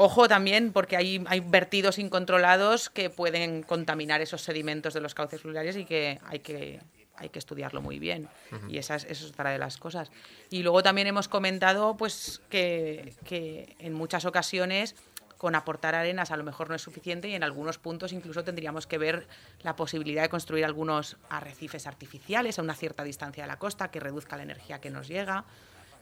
Ojo 0.02 0.30
también 0.30 0.72
porque 0.72 0.96
hay, 0.96 1.22
hay 1.28 1.42
vertidos 1.42 2.00
incontrolados 2.00 2.90
que 2.90 3.10
pueden 3.10 3.64
contaminar 3.64 4.22
esos 4.22 4.42
sedimentos 4.42 4.94
de 4.94 5.02
los 5.02 5.14
cauces 5.14 5.42
fluviales 5.42 5.76
y 5.76 5.84
que 5.84 6.22
hay 6.26 6.40
que, 6.40 6.80
hay 7.18 7.28
que 7.28 7.38
estudiarlo 7.38 7.82
muy 7.82 8.00
bien. 8.00 8.30
Y 8.70 8.78
esa 8.78 8.96
es, 8.96 9.04
es, 9.04 9.22
otra 9.26 9.50
de 9.50 9.58
las 9.58 9.76
cosas. 9.76 10.10
Y 10.52 10.64
luego 10.64 10.84
también 10.84 11.08
hemos 11.08 11.28
comentado 11.28 11.98
pues, 11.98 12.42
que, 12.50 13.14
que, 13.26 13.76
en 13.80 13.94
muchas 13.94 14.24
ocasiones 14.24 14.96
con 15.38 15.54
aportar 15.54 15.96
arenas 15.96 16.32
a 16.32 16.38
lo 16.38 16.46
mejor 16.46 16.70
no 16.70 16.76
es 16.76 16.82
suficiente 16.82 17.28
y 17.28 17.36
en 17.36 17.44
algunos 17.44 17.78
puntos 17.78 18.14
incluso 18.14 18.46
tendríamos 18.46 18.88
que 18.88 18.98
ver 18.98 19.28
la 19.64 19.76
posibilidad 19.76 20.22
de 20.22 20.30
construir 20.30 20.64
algunos 20.64 21.18
arrecifes 21.30 21.88
artificiales 21.88 22.58
a 22.58 22.62
una 22.62 22.74
cierta 22.74 23.04
distancia 23.04 23.44
de 23.44 23.48
la 23.48 23.60
costa 23.60 23.92
que 23.92 24.00
reduzca 24.00 24.38
la 24.38 24.44
energía 24.44 24.80
que 24.80 24.92
nos 24.92 25.10
llega. 25.10 25.44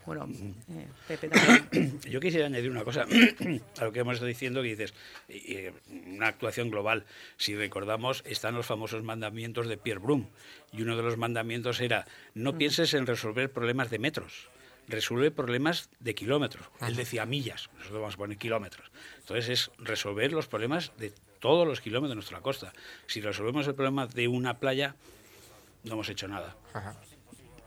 Bueno, 0.07 0.25
eh, 0.69 0.87
Pepe 1.05 1.27
también. 1.27 1.99
Yo 2.09 2.21
quisiera 2.21 2.45
añadir 2.45 2.71
una 2.71 2.85
cosa 2.85 3.05
a 3.79 3.83
lo 3.83 3.91
que 3.91 3.99
hemos 3.99 4.13
estado 4.13 4.29
diciendo, 4.29 4.61
que 4.61 4.69
dices, 4.69 4.93
una 6.15 6.27
actuación 6.27 6.71
global. 6.71 7.03
Si 7.35 7.57
recordamos, 7.57 8.23
están 8.25 8.55
los 8.55 8.65
famosos 8.65 9.03
mandamientos 9.03 9.67
de 9.67 9.77
Pierre 9.77 9.99
Brum, 9.99 10.27
y 10.71 10.81
uno 10.81 10.95
de 10.95 11.03
los 11.03 11.17
mandamientos 11.17 11.81
era, 11.81 12.05
no 12.33 12.57
pienses 12.57 12.93
en 12.93 13.05
resolver 13.05 13.51
problemas 13.51 13.89
de 13.89 13.99
metros, 13.99 14.47
resuelve 14.87 15.29
problemas 15.29 15.89
de 15.99 16.15
kilómetros. 16.15 16.65
Él 16.79 16.95
decía 16.95 17.25
millas, 17.25 17.69
nosotros 17.73 17.99
vamos 17.99 18.15
a 18.15 18.17
poner 18.17 18.37
kilómetros. 18.37 18.89
Entonces 19.19 19.49
es 19.49 19.71
resolver 19.77 20.31
los 20.31 20.47
problemas 20.47 20.93
de 20.97 21.11
todos 21.39 21.67
los 21.67 21.81
kilómetros 21.81 22.11
de 22.11 22.15
nuestra 22.15 22.39
costa. 22.39 22.71
Si 23.07 23.19
resolvemos 23.19 23.67
el 23.67 23.75
problema 23.75 24.07
de 24.07 24.29
una 24.29 24.53
playa, 24.53 24.95
no 25.83 25.95
hemos 25.95 26.07
hecho 26.07 26.29
nada. 26.29 26.55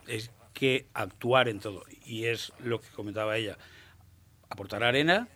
Es 0.07 0.31
que 0.61 0.85
actuar 0.93 1.49
en 1.49 1.59
todo. 1.59 1.85
Y 2.05 2.27
es 2.27 2.53
lo 2.63 2.83
que 2.83 2.89
comentaba 2.91 3.39
ella. 3.39 3.57
Aportar 4.51 4.85
arena. 4.85 5.27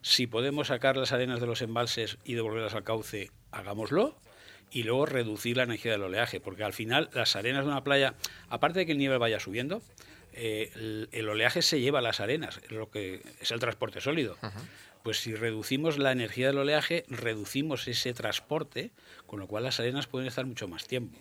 Si 0.00 0.26
podemos 0.26 0.68
sacar 0.68 0.96
las 0.96 1.12
arenas 1.12 1.38
de 1.38 1.46
los 1.46 1.60
embalses 1.60 2.16
y 2.24 2.32
devolverlas 2.32 2.72
al 2.72 2.82
cauce, 2.82 3.30
hagámoslo. 3.50 4.16
Y 4.70 4.84
luego 4.84 5.04
reducir 5.04 5.58
la 5.58 5.64
energía 5.64 5.92
del 5.92 6.04
oleaje, 6.04 6.40
porque 6.40 6.64
al 6.64 6.72
final 6.72 7.10
las 7.12 7.36
arenas 7.36 7.66
de 7.66 7.70
una 7.70 7.84
playa, 7.84 8.14
aparte 8.48 8.78
de 8.78 8.86
que 8.86 8.92
el 8.92 8.98
nivel 8.98 9.18
vaya 9.18 9.38
subiendo, 9.38 9.82
eh, 10.32 10.70
el, 11.12 11.28
oleaje 11.28 11.60
se 11.60 11.80
lleva 11.80 12.00
las 12.00 12.20
arenas, 12.20 12.62
lo 12.70 12.88
que 12.88 13.20
es 13.38 13.50
el 13.50 13.60
transporte 13.60 14.00
sólido. 14.00 14.38
Pues 15.02 15.18
si 15.18 15.34
reducimos 15.34 15.98
la 15.98 16.12
energía 16.12 16.46
del 16.46 16.58
oleaje, 16.58 17.04
reducimos 17.08 17.86
ese 17.86 18.14
transporte, 18.14 18.92
con 19.26 19.40
lo 19.40 19.46
cual 19.46 19.64
las 19.64 19.78
arenas 19.78 20.06
pueden 20.06 20.28
estar 20.28 20.46
mucho 20.46 20.68
más 20.68 20.86
tiempo 20.86 21.18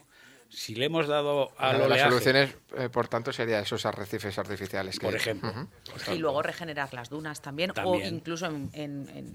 si 0.49 0.75
le 0.75 0.85
hemos 0.85 1.07
dado 1.07 1.51
a 1.57 1.73
lo 1.73 1.87
Las 1.87 2.01
soluciones, 2.01 2.55
eh, 2.75 2.89
por 2.89 3.07
tanto, 3.07 3.31
serían 3.31 3.63
esos 3.63 3.85
arrecifes 3.85 4.37
artificiales. 4.39 4.99
Por 4.99 5.15
ejemplo. 5.15 5.51
Y 6.11 6.17
luego 6.17 6.41
regenerar 6.41 6.93
las 6.93 7.09
dunas 7.09 7.41
también, 7.41 7.71
o 7.83 7.95
incluso 7.95 8.47
en, 8.47 9.33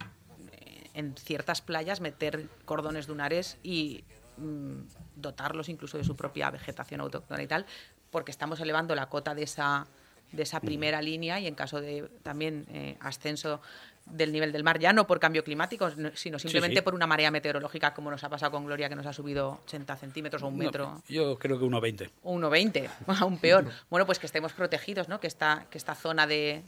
ciertas 1.16 1.60
playas 1.60 2.00
meter 2.00 2.48
cordones 2.64 3.06
dunares 3.06 3.58
y 3.62 4.04
mm, 4.36 4.82
dotarlos 5.16 5.68
incluso 5.68 5.98
de 5.98 6.04
su 6.04 6.14
propia 6.16 6.50
vegetación 6.50 7.00
autóctona 7.00 7.42
y 7.42 7.46
tal, 7.46 7.66
porque 8.10 8.30
estamos 8.30 8.60
elevando 8.60 8.94
la 8.94 9.08
cota 9.08 9.34
de 9.34 9.42
esa 9.42 9.86
de 10.32 10.42
esa 10.42 10.60
primera 10.60 11.00
línea 11.00 11.38
y 11.38 11.46
en 11.46 11.54
caso 11.54 11.80
de 11.80 12.08
también 12.22 12.66
eh, 12.70 12.96
ascenso 13.00 13.60
del 14.06 14.32
nivel 14.32 14.52
del 14.52 14.64
mar, 14.64 14.78
ya 14.78 14.92
no 14.92 15.06
por 15.06 15.18
cambio 15.18 15.42
climático, 15.42 15.90
sino 16.14 16.38
simplemente 16.38 16.82
por 16.82 16.94
una 16.94 17.06
marea 17.06 17.30
meteorológica, 17.30 17.94
como 17.94 18.10
nos 18.10 18.22
ha 18.24 18.28
pasado 18.28 18.52
con 18.52 18.64
Gloria, 18.64 18.88
que 18.88 18.96
nos 18.96 19.06
ha 19.06 19.12
subido 19.12 19.60
80 19.64 19.96
centímetros 19.96 20.42
o 20.42 20.48
un 20.48 20.58
metro. 20.58 21.02
yo 21.08 21.38
creo 21.38 21.58
que 21.58 21.64
1,20. 21.64 22.10
O 22.22 22.34
1,20, 22.36 22.88
aún 23.20 23.38
peor. 23.38 23.66
bueno, 23.90 24.06
pues 24.06 24.18
que 24.18 24.26
estemos 24.26 24.52
protegidos, 24.52 25.08
¿no? 25.08 25.20
que, 25.20 25.26
esta, 25.26 25.66
que 25.70 25.78
esta 25.78 25.94
zona 25.94 26.26
de, 26.26 26.62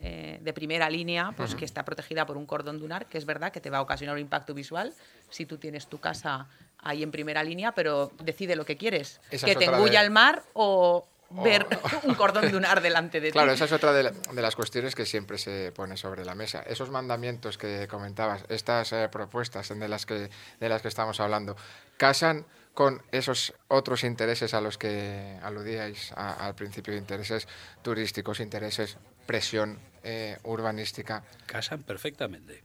eh, 0.00 0.40
de 0.42 0.52
primera 0.52 0.90
línea, 0.90 1.32
pues 1.36 1.54
que 1.54 1.64
está 1.64 1.84
protegida 1.84 2.26
por 2.26 2.36
un 2.36 2.46
cordón 2.46 2.80
dunar, 2.80 3.06
que 3.06 3.18
es 3.18 3.24
verdad 3.24 3.52
que 3.52 3.60
te 3.60 3.70
va 3.70 3.78
a 3.78 3.82
ocasionar 3.82 4.16
un 4.16 4.20
impacto 4.20 4.54
visual 4.54 4.92
si 5.30 5.46
tú 5.46 5.58
tienes 5.58 5.86
tu 5.86 5.98
casa 5.98 6.48
ahí 6.78 7.02
en 7.02 7.10
primera 7.12 7.44
línea, 7.44 7.72
pero 7.72 8.10
decide 8.22 8.56
lo 8.56 8.64
que 8.64 8.76
quieres, 8.76 9.20
que 9.30 9.54
te 9.54 9.66
engulla 9.66 10.02
el 10.02 10.10
mar 10.10 10.42
o, 10.54 11.06
ver 11.42 11.66
un 12.04 12.14
cordón 12.14 12.50
dunar 12.50 12.80
delante 12.80 13.20
de 13.20 13.28
ti. 13.30 13.32
Claro, 13.32 13.52
esa 13.52 13.64
es 13.64 13.72
otra 13.72 13.92
de, 13.92 14.12
las 14.34 14.56
cuestiones 14.56 14.94
que 14.94 15.06
siempre 15.06 15.38
se 15.38 15.72
pone 15.72 15.96
sobre 15.96 16.24
la 16.24 16.34
mesa. 16.34 16.62
Esos 16.62 16.90
mandamientos 16.90 17.58
que 17.58 17.86
comentabas, 17.88 18.44
estas 18.48 18.92
eh, 18.92 19.08
propuestas 19.10 19.68
de 19.68 19.88
las, 19.88 20.06
que, 20.06 20.30
de 20.60 20.68
las 20.68 20.82
que 20.82 20.88
estamos 20.88 21.20
hablando, 21.20 21.56
¿casan 21.96 22.44
con 22.74 23.02
esos 23.12 23.54
otros 23.68 24.04
intereses 24.04 24.54
a 24.54 24.60
los 24.60 24.78
que 24.78 25.38
aludíais 25.42 26.12
al 26.12 26.54
principio, 26.54 26.96
intereses 26.96 27.46
turísticos, 27.82 28.40
intereses, 28.40 28.96
presión 29.26 29.78
eh, 30.02 30.38
urbanística? 30.44 31.22
Casan 31.46 31.82
perfectamente. 31.82 32.62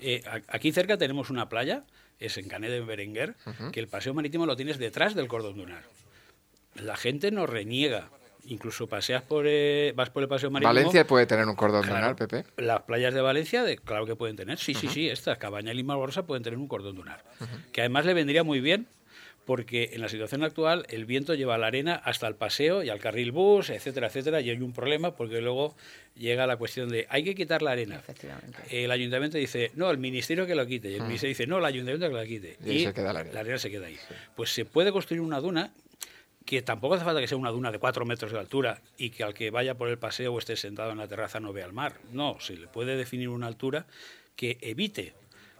Eh, 0.00 0.22
aquí 0.48 0.72
cerca 0.72 0.96
tenemos 0.96 1.30
una 1.30 1.48
playa, 1.48 1.84
es 2.18 2.38
en 2.38 2.48
Canet 2.48 2.70
de 2.70 2.80
Berenguer, 2.80 3.34
que 3.72 3.80
el 3.80 3.88
paseo 3.88 4.14
marítimo 4.14 4.46
lo 4.46 4.56
tienes 4.56 4.78
detrás 4.78 5.14
del 5.14 5.28
cordón 5.28 5.56
dunar 5.56 5.82
la 6.74 6.96
gente 6.96 7.30
no 7.30 7.46
reniega. 7.46 8.10
Incluso 8.44 8.86
paseas 8.86 9.22
por, 9.22 9.44
eh, 9.46 9.92
vas 9.94 10.10
por 10.10 10.22
el 10.22 10.28
paseo 10.28 10.50
marítimo. 10.50 10.72
¿Valencia 10.72 11.06
puede 11.06 11.26
tener 11.26 11.46
un 11.46 11.54
cordón 11.54 11.86
dunar, 11.86 12.16
Pepe? 12.16 12.44
Las 12.56 12.82
playas 12.82 13.12
de 13.12 13.20
Valencia, 13.20 13.62
de, 13.62 13.76
claro 13.76 14.06
que 14.06 14.16
pueden 14.16 14.34
tener. 14.34 14.58
Sí, 14.58 14.74
sí, 14.74 14.88
sí, 14.88 15.08
estas, 15.08 15.38
Cabaña 15.38 15.72
y 15.72 15.76
Lima 15.76 15.94
Borsa 15.94 16.24
pueden 16.26 16.42
tener 16.42 16.58
un 16.58 16.66
cordón 16.66 16.96
dunar. 16.96 17.22
Que 17.70 17.82
además 17.82 18.06
le 18.06 18.14
vendría 18.14 18.42
muy 18.42 18.60
bien 18.60 18.88
porque 19.50 19.90
en 19.94 20.00
la 20.00 20.08
situación 20.08 20.44
actual 20.44 20.86
el 20.90 21.06
viento 21.06 21.34
lleva 21.34 21.58
la 21.58 21.66
arena 21.66 21.96
hasta 21.96 22.28
el 22.28 22.36
paseo 22.36 22.82
y 22.82 22.88
al 22.88 23.00
carril 23.00 23.32
bus, 23.32 23.70
etcétera, 23.70 24.06
etcétera, 24.06 24.40
y 24.40 24.50
hay 24.50 24.60
un 24.60 24.72
problema 24.72 25.16
porque 25.16 25.40
luego 25.40 25.74
llega 26.14 26.46
la 26.46 26.56
cuestión 26.56 26.88
de 26.88 27.06
hay 27.08 27.24
que 27.24 27.34
quitar 27.34 27.60
la 27.60 27.72
arena. 27.72 28.00
El 28.70 28.90
ayuntamiento 28.90 29.38
dice, 29.38 29.72
no, 29.74 29.90
el 29.90 29.98
ministerio 29.98 30.46
que 30.46 30.54
lo 30.54 30.66
quite, 30.66 30.90
y 30.90 30.94
el 30.94 31.02
ministerio 31.02 31.30
dice, 31.30 31.46
no, 31.46 31.58
el 31.58 31.64
ayuntamiento 31.64 32.08
que 32.08 32.14
la 32.14 32.26
quite. 32.26 32.58
Y, 32.64 32.84
se 32.84 32.94
queda 32.94 33.12
la, 33.12 33.20
arena. 33.20 33.34
la 33.34 33.40
arena. 33.40 33.58
se 33.58 33.70
queda 33.70 33.86
ahí. 33.86 33.96
Pues 34.36 34.54
se 34.54 34.64
puede 34.64 34.92
construir 34.92 35.20
una 35.20 35.40
duna 35.40 35.72
que 36.50 36.62
tampoco 36.62 36.94
hace 36.94 37.04
falta 37.04 37.20
que 37.20 37.28
sea 37.28 37.38
una 37.38 37.52
duna 37.52 37.70
de 37.70 37.78
cuatro 37.78 38.04
metros 38.04 38.32
de 38.32 38.40
altura 38.40 38.82
y 38.98 39.10
que 39.10 39.22
al 39.22 39.34
que 39.34 39.52
vaya 39.52 39.76
por 39.76 39.88
el 39.88 40.00
paseo 40.00 40.34
o 40.34 40.38
esté 40.40 40.56
sentado 40.56 40.90
en 40.90 40.98
la 40.98 41.06
terraza 41.06 41.38
no 41.38 41.52
vea 41.52 41.64
el 41.64 41.72
mar. 41.72 42.00
No, 42.10 42.40
se 42.40 42.56
le 42.56 42.66
puede 42.66 42.96
definir 42.96 43.28
una 43.28 43.46
altura 43.46 43.86
que 44.34 44.58
evite 44.60 45.14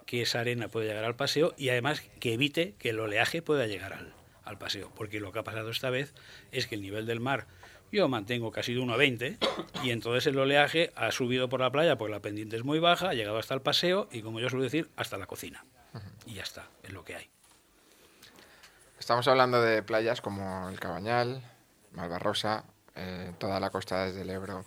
que 0.04 0.23
esa 0.23 0.40
arena 0.40 0.66
pueda 0.66 0.88
llegar 0.88 1.04
al 1.04 1.14
paseo 1.14 1.54
y 1.56 1.68
además 1.68 2.02
que 2.18 2.32
evite 2.32 2.75
que 2.80 2.90
el 2.90 2.99
oleaje 2.99 3.40
pueda 3.40 3.68
llegar 3.68 3.92
al, 3.92 4.12
al 4.42 4.59
paseo. 4.59 4.90
Porque 4.97 5.20
lo 5.20 5.30
que 5.30 5.38
ha 5.38 5.44
pasado 5.44 5.70
esta 5.70 5.90
vez 5.90 6.12
es 6.50 6.66
que 6.66 6.75
el 6.75 6.82
nivel 6.82 7.06
del 7.06 7.20
mar 7.20 7.47
yo 7.92 8.09
mantengo 8.09 8.50
casi 8.50 8.75
de 8.75 8.80
1,20 8.80 9.85
y 9.85 9.90
entonces 9.90 10.26
el 10.26 10.37
oleaje 10.40 10.90
ha 10.97 11.12
subido 11.12 11.49
por 11.49 11.61
la 11.61 11.70
playa 11.70 11.99
porque 11.99 12.14
la 12.14 12.20
pendiente 12.20 12.56
es 12.56 12.64
muy 12.64 12.80
baja, 12.80 13.11
ha 13.11 13.14
llegado 13.14 13.38
hasta 13.38 13.54
el 13.54 13.62
paseo 13.62 14.09
y 14.11 14.23
como 14.23 14.40
yo 14.40 14.50
suelo 14.50 14.64
decir, 14.64 14.90
hasta 14.97 15.18
la 15.18 15.26
cocina. 15.26 15.64
Y 16.26 16.35
ya 16.35 16.42
está, 16.42 16.68
es 16.82 16.92
lo 16.92 17.04
que 17.04 17.14
hay. 17.14 17.30
Estamos 19.00 19.26
hablando 19.28 19.62
de 19.62 19.83
playas 19.83 20.21
como 20.21 20.69
el 20.69 20.78
Cabañal, 20.78 21.42
Malvarrosa, 21.92 22.64
eh, 22.95 23.33
toda 23.38 23.59
la 23.59 23.71
costa 23.71 24.04
desde 24.04 24.21
el 24.21 24.28
Ebro. 24.28 24.62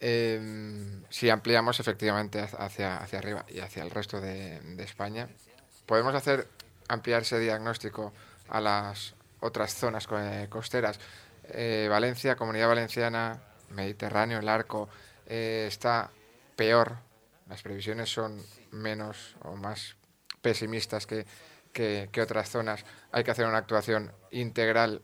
Em, 0.00 1.04
si 1.08 1.30
ampliamos 1.30 1.78
efectivamente 1.78 2.40
hacia, 2.40 2.96
hacia 2.96 3.20
arriba 3.20 3.46
y 3.48 3.60
hacia 3.60 3.84
el 3.84 3.92
resto 3.92 4.20
de, 4.20 4.60
España, 4.80 5.28
podemos 5.86 6.16
hacer 6.16 6.48
ampliar 6.88 7.22
ese 7.22 7.38
diagnóstico 7.38 8.12
a 8.48 8.60
las 8.60 9.14
otras 9.38 9.72
zonas 9.72 10.08
costeras. 10.50 10.98
eh, 11.44 11.86
Valencia, 11.88 12.34
Comunidad 12.34 12.66
Valenciana, 12.66 13.40
Mediterráneo, 13.70 14.40
el 14.40 14.48
arco, 14.48 14.88
eh, 15.26 15.66
está 15.68 16.10
peor, 16.56 16.96
las 17.48 17.62
previsiones 17.62 18.10
son 18.10 18.42
menos 18.72 19.36
o 19.42 19.54
más 19.54 19.94
pesimistas 20.42 21.06
que, 21.06 21.24
que, 21.76 22.20
otras 22.22 22.48
zonas. 22.48 22.84
Hay 23.12 23.22
que 23.22 23.30
hacer 23.30 23.46
una 23.46 23.58
actuación 23.58 24.12
integral 24.30 25.02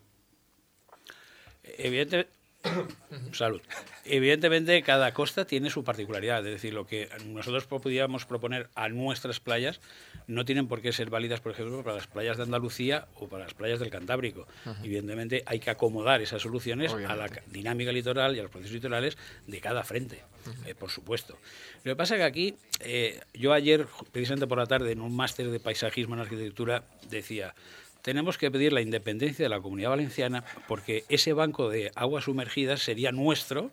Evidente- 1.62 2.28
Salud. 3.32 3.60
Evidentemente, 4.04 4.82
cada 4.82 5.12
costa 5.12 5.46
tiene 5.46 5.70
su 5.70 5.84
particularidad. 5.84 6.38
Es 6.46 6.52
decir, 6.52 6.74
lo 6.74 6.86
que 6.86 7.08
nosotros 7.26 7.66
podríamos 7.66 8.24
proponer 8.24 8.68
a 8.74 8.88
nuestras 8.88 9.40
playas 9.40 9.80
no 10.26 10.44
tienen 10.44 10.68
por 10.68 10.80
qué 10.80 10.92
ser 10.92 11.10
válidas, 11.10 11.40
por 11.40 11.52
ejemplo, 11.52 11.82
para 11.82 11.96
las 11.96 12.06
playas 12.06 12.36
de 12.36 12.44
Andalucía 12.44 13.06
o 13.16 13.28
para 13.28 13.44
las 13.44 13.54
playas 13.54 13.80
del 13.80 13.90
Cantábrico. 13.90 14.46
Evidentemente, 14.82 15.42
hay 15.46 15.60
que 15.60 15.70
acomodar 15.70 16.20
esas 16.20 16.42
soluciones 16.42 16.92
a 16.92 17.16
la 17.16 17.28
dinámica 17.46 17.92
litoral 17.92 18.36
y 18.36 18.40
a 18.40 18.42
los 18.42 18.50
procesos 18.50 18.74
litorales 18.74 19.16
de 19.46 19.60
cada 19.60 19.84
frente, 19.84 20.22
eh, 20.66 20.74
por 20.74 20.90
supuesto. 20.90 21.38
Lo 21.84 21.92
que 21.92 21.96
pasa 21.96 22.14
es 22.14 22.20
que 22.20 22.24
aquí, 22.24 22.54
eh, 22.80 23.20
yo 23.34 23.52
ayer, 23.52 23.86
precisamente 24.12 24.46
por 24.46 24.58
la 24.58 24.66
tarde, 24.66 24.92
en 24.92 25.00
un 25.00 25.14
máster 25.14 25.50
de 25.50 25.60
paisajismo 25.60 26.14
en 26.14 26.20
arquitectura, 26.20 26.84
decía, 27.08 27.54
tenemos 28.02 28.36
que 28.36 28.50
pedir 28.50 28.72
la 28.72 28.80
independencia 28.80 29.44
de 29.44 29.48
la 29.48 29.60
comunidad 29.60 29.90
valenciana 29.90 30.44
porque 30.68 31.04
ese 31.08 31.32
banco 31.32 31.70
de 31.70 31.90
aguas 31.94 32.24
sumergidas 32.24 32.82
sería 32.82 33.12
nuestro 33.12 33.70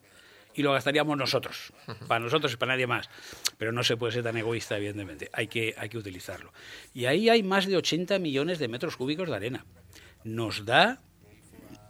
y 0.56 0.64
lo 0.64 0.74
gastaríamos 0.74 1.18
nosotros, 1.18 1.74
para 2.08 2.20
nosotros 2.20 2.54
y 2.54 2.58
para 2.58 2.74
nadie 2.74 2.88
más. 2.88 3.10
Pero 3.58 3.72
no 3.72 3.84
se 3.84 3.98
puede 3.98 4.14
ser 4.14 4.24
tan 4.24 4.38
egoísta, 4.38 4.78
evidentemente, 4.78 5.30
hay 5.34 5.48
que, 5.48 5.76
hay 5.78 5.90
que 5.90 5.98
utilizarlo. 5.98 6.52
Y 6.94 7.06
ahí 7.06 7.30
hay 7.30 7.44
más 7.44 7.66
de 7.66 7.78
80 7.78 8.20
millones 8.20 8.60
de 8.60 8.68
metros 8.68 8.98
cúbicos 8.98 9.30
de 9.30 9.36
arena. 9.36 9.66
Nos 10.24 10.66
da 10.66 11.02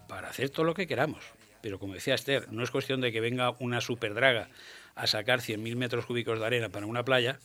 para 0.07 0.29
hacer 0.29 0.49
todo 0.49 0.65
lo 0.65 0.73
que 0.73 0.87
queramos. 0.87 1.23
Pero 1.61 1.79
como 1.79 1.93
decía 1.93 2.15
Esther, 2.15 2.51
no 2.51 2.63
es 2.63 2.71
cuestión 2.71 3.01
de 3.01 3.11
que 3.11 3.19
venga 3.21 3.55
una 3.59 3.81
superdraga 3.81 4.49
a 4.95 5.07
sacar 5.07 5.39
100.000 5.39 5.75
metros 5.75 6.05
cúbicos 6.05 6.39
de 6.39 6.45
arena 6.45 6.69
para 6.69 6.85
una 6.85 7.03
playa 7.03 7.39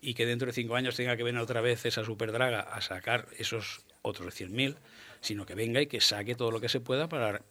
y 0.00 0.14
que 0.14 0.26
dentro 0.26 0.46
de 0.46 0.52
cinco 0.52 0.76
años 0.76 0.96
tenga 0.96 1.16
que 1.16 1.22
venir 1.22 1.40
otra 1.40 1.60
vez 1.60 1.84
esa 1.86 2.04
superdraga 2.04 2.60
a 2.60 2.80
sacar 2.80 3.26
esos 3.36 3.80
otros 4.02 4.38
100.000, 4.40 4.76
sino 5.20 5.44
que 5.46 5.54
venga 5.54 5.80
y 5.80 5.86
que 5.86 6.00
saque 6.00 6.34
todo 6.34 6.50
lo 6.50 6.60
que 6.60 6.68
se 6.68 6.80
pueda 6.80 7.08
para 7.08 7.42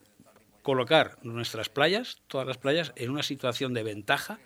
colocar 0.62 1.18
nuestras 1.24 1.70
playas, 1.70 2.18
todas 2.28 2.48
las 2.48 2.58
playas, 2.58 2.94
en 2.96 3.10
una 3.10 3.24
situación 3.24 3.74
de 3.74 3.84
ventaja 3.84 4.40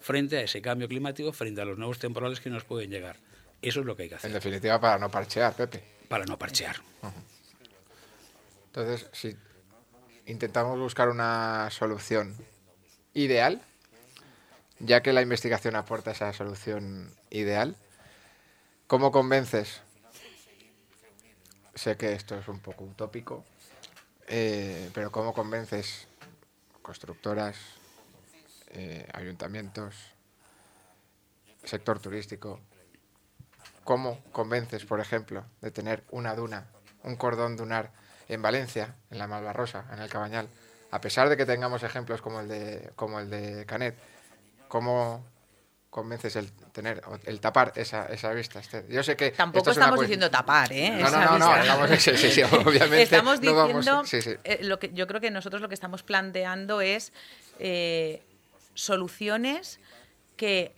frente 0.00 0.38
a 0.38 0.42
ese 0.42 0.62
cambio 0.62 0.88
climático, 0.88 1.32
frente 1.32 1.60
a 1.60 1.64
los 1.64 1.78
nuevos 1.78 1.98
temporales 1.98 2.40
que 2.40 2.50
nos 2.50 2.64
pueden 2.64 2.90
llegar. 2.90 3.16
Eso 3.62 3.80
es 3.80 3.86
lo 3.86 3.94
que 3.96 4.04
hay 4.04 4.08
que 4.08 4.14
En 4.14 4.18
hacer, 4.18 4.32
definitiva, 4.32 4.80
para 4.80 4.98
no 4.98 5.10
parchear, 5.10 5.54
Pepe. 5.54 5.82
para 6.08 6.24
no 6.24 6.38
parchear. 6.38 6.76
Entonces, 8.66 9.08
si 9.12 9.36
intentamos 10.26 10.78
buscar 10.78 11.08
una 11.08 11.68
solución 11.70 12.34
ideal, 13.14 13.60
ya 14.78 15.02
que 15.02 15.12
la 15.12 15.22
investigación 15.22 15.76
aporta 15.76 16.12
esa 16.12 16.32
solución 16.32 17.12
ideal, 17.30 17.76
¿cómo 18.86 19.10
convences? 19.10 19.80
Sé 21.74 21.96
que 21.96 22.12
esto 22.12 22.38
es 22.38 22.48
un 22.48 22.58
poco 22.58 22.84
utópico, 22.84 23.44
eh, 24.26 24.90
pero 24.92 25.10
¿cómo 25.10 25.32
convences 25.32 26.06
constructoras, 26.82 27.56
eh, 28.68 29.08
ayuntamientos, 29.14 29.94
sector 31.64 32.00
turístico? 32.00 32.60
¿Cómo 33.84 34.22
convences, 34.32 34.84
por 34.84 35.00
ejemplo, 35.00 35.44
de 35.60 35.70
tener 35.70 36.04
una 36.10 36.34
duna, 36.34 36.66
un 37.02 37.16
cordón 37.16 37.56
dunar 37.56 37.92
en 38.28 38.42
Valencia, 38.42 38.94
en 39.10 39.18
la 39.18 39.26
Malvarrosa, 39.26 39.86
en 39.92 40.00
el 40.00 40.10
Cabañal, 40.10 40.48
a 40.90 41.00
pesar 41.00 41.28
de 41.28 41.36
que 41.36 41.46
tengamos 41.46 41.82
ejemplos 41.82 42.20
como 42.20 42.40
el 42.40 42.48
de, 42.48 42.92
como 42.96 43.20
el 43.20 43.30
de 43.30 43.64
Canet? 43.66 43.96
¿Cómo 44.68 45.24
convences 45.90 46.36
el 46.36 46.50
tener, 46.72 47.02
el 47.24 47.40
tapar 47.40 47.72
esa, 47.76 48.06
esa 48.06 48.32
vista? 48.32 48.60
Esther? 48.60 48.86
Yo 48.88 49.02
sé 49.02 49.16
que 49.16 49.32
Tampoco 49.32 49.70
es 49.70 49.76
estamos 49.76 50.00
diciendo 50.00 50.30
tapar, 50.30 50.72
¿eh? 50.72 50.90
No, 50.90 51.10
no, 51.10 51.20
no, 51.24 51.38
no, 51.38 51.56
estamos, 51.56 51.90
sí, 52.00 52.16
sí, 52.16 52.30
sí, 52.30 52.42
obviamente. 52.44 53.02
Estamos 53.02 53.40
no 53.42 53.54
vamos- 53.54 54.10
diciendo, 54.10 54.40
eh, 54.44 54.60
lo 54.62 54.78
que 54.78 54.90
yo 54.94 55.06
creo 55.06 55.20
que 55.20 55.30
nosotros 55.30 55.60
lo 55.60 55.68
que 55.68 55.74
estamos 55.74 56.02
planteando 56.02 56.80
es 56.80 57.12
eh, 57.58 58.22
soluciones 58.74 59.80
que 60.36 60.72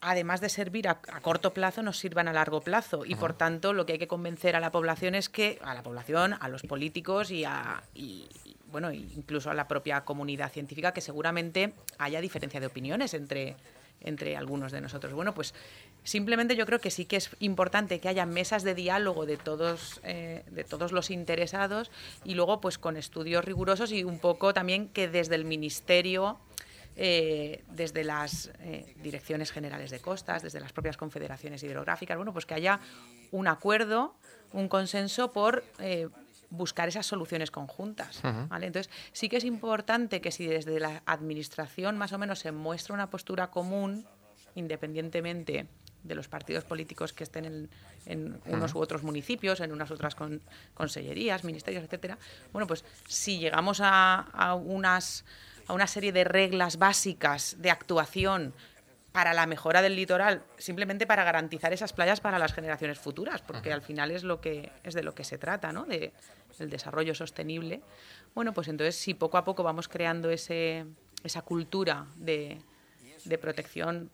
además 0.00 0.40
de 0.40 0.48
servir 0.48 0.88
a, 0.88 0.98
a 1.12 1.20
corto 1.20 1.54
plazo, 1.54 1.82
nos 1.82 1.96
sirvan 1.98 2.26
a 2.26 2.32
largo 2.32 2.60
plazo. 2.60 3.04
Y 3.04 3.14
por 3.14 3.34
tanto, 3.34 3.72
lo 3.72 3.86
que 3.86 3.92
hay 3.92 3.98
que 4.00 4.08
convencer 4.08 4.56
a 4.56 4.60
la 4.60 4.72
población 4.72 5.14
es 5.14 5.28
que, 5.28 5.60
a 5.62 5.74
la 5.74 5.82
población, 5.84 6.34
a 6.40 6.48
los 6.48 6.62
políticos 6.62 7.30
y 7.30 7.44
a. 7.44 7.82
y- 7.94 8.28
y, 8.44 8.56
bueno, 8.72 8.90
incluso 8.90 9.50
a 9.50 9.54
la 9.54 9.68
propia 9.68 10.00
comunidad 10.00 10.50
científica, 10.50 10.92
que 10.92 11.00
seguramente 11.02 11.74
haya 11.98 12.20
diferencia 12.22 12.58
de 12.58 12.66
opiniones 12.66 13.12
entre, 13.14 13.54
entre 14.04 14.36
algunos 14.36 14.72
de 14.72 14.80
nosotros. 14.80 15.12
Bueno, 15.12 15.34
pues 15.34 15.54
simplemente 16.02 16.56
yo 16.56 16.66
creo 16.66 16.80
que 16.80 16.90
sí 16.90 17.04
que 17.04 17.16
es 17.16 17.30
importante 17.40 18.00
que 18.00 18.08
haya 18.08 18.26
mesas 18.26 18.62
de 18.62 18.74
diálogo 18.74 19.26
de 19.26 19.36
todos, 19.36 20.00
eh, 20.04 20.44
de 20.50 20.64
todos 20.64 20.92
los 20.92 21.10
interesados 21.10 21.90
y 22.24 22.34
luego 22.34 22.60
pues 22.60 22.78
con 22.78 22.96
estudios 22.96 23.44
rigurosos 23.44 23.92
y 23.92 24.04
un 24.04 24.18
poco 24.18 24.52
también 24.52 24.88
que 24.88 25.08
desde 25.08 25.34
el 25.34 25.44
ministerio 25.44 26.38
eh, 26.94 27.64
desde 27.70 28.04
las 28.04 28.50
eh, 28.60 28.94
direcciones 29.02 29.50
generales 29.50 29.90
de 29.90 30.00
costas, 30.00 30.42
desde 30.42 30.60
las 30.60 30.74
propias 30.74 30.98
confederaciones 30.98 31.62
hidrográficas, 31.62 32.18
bueno, 32.18 32.34
pues 32.34 32.44
que 32.44 32.52
haya 32.52 32.80
un 33.30 33.48
acuerdo, 33.48 34.14
un 34.52 34.68
consenso 34.68 35.32
por 35.32 35.64
buscar 36.52 36.86
esas 36.88 37.06
soluciones 37.06 37.50
conjuntas. 37.50 38.20
¿vale? 38.48 38.66
Entonces, 38.66 38.92
sí 39.12 39.28
que 39.28 39.38
es 39.38 39.44
importante 39.44 40.20
que 40.20 40.30
si 40.30 40.46
desde 40.46 40.78
la 40.78 41.02
administración 41.06 41.96
más 41.96 42.12
o 42.12 42.18
menos 42.18 42.38
se 42.40 42.52
muestra 42.52 42.94
una 42.94 43.08
postura 43.10 43.50
común, 43.50 44.06
independientemente 44.54 45.66
de 46.02 46.14
los 46.14 46.28
partidos 46.28 46.64
políticos 46.64 47.12
que 47.12 47.22
estén 47.24 47.44
en, 47.44 47.70
en 48.06 48.40
unos 48.46 48.74
u 48.74 48.80
otros 48.80 49.02
municipios, 49.02 49.60
en 49.60 49.70
unas 49.72 49.90
otras 49.90 50.14
con- 50.14 50.40
consellerías, 50.74 51.44
ministerios, 51.44 51.84
etcétera. 51.84 52.18
Bueno, 52.52 52.66
pues 52.66 52.84
si 53.06 53.38
llegamos 53.38 53.80
a, 53.80 54.20
a 54.32 54.54
unas 54.54 55.24
a 55.68 55.74
una 55.74 55.86
serie 55.86 56.10
de 56.12 56.24
reglas 56.24 56.76
básicas 56.76 57.54
de 57.60 57.70
actuación 57.70 58.52
para 59.12 59.34
la 59.34 59.46
mejora 59.46 59.82
del 59.82 59.94
litoral, 59.94 60.42
simplemente 60.56 61.06
para 61.06 61.22
garantizar 61.22 61.72
esas 61.72 61.92
playas 61.92 62.20
para 62.20 62.38
las 62.38 62.54
generaciones 62.54 62.98
futuras, 62.98 63.42
porque 63.42 63.72
al 63.72 63.82
final 63.82 64.10
es 64.10 64.24
lo 64.24 64.40
que 64.40 64.72
es 64.82 64.94
de 64.94 65.02
lo 65.02 65.14
que 65.14 65.24
se 65.24 65.38
trata, 65.38 65.72
¿no? 65.72 65.84
De 65.84 66.12
el 66.58 66.70
desarrollo 66.70 67.14
sostenible. 67.14 67.82
Bueno, 68.34 68.52
pues 68.52 68.68
entonces 68.68 68.96
si 68.96 69.14
poco 69.14 69.36
a 69.36 69.44
poco 69.44 69.62
vamos 69.62 69.88
creando 69.88 70.30
ese 70.30 70.86
esa 71.24 71.42
cultura 71.42 72.06
de, 72.16 72.60
de 73.24 73.38
protección 73.38 74.10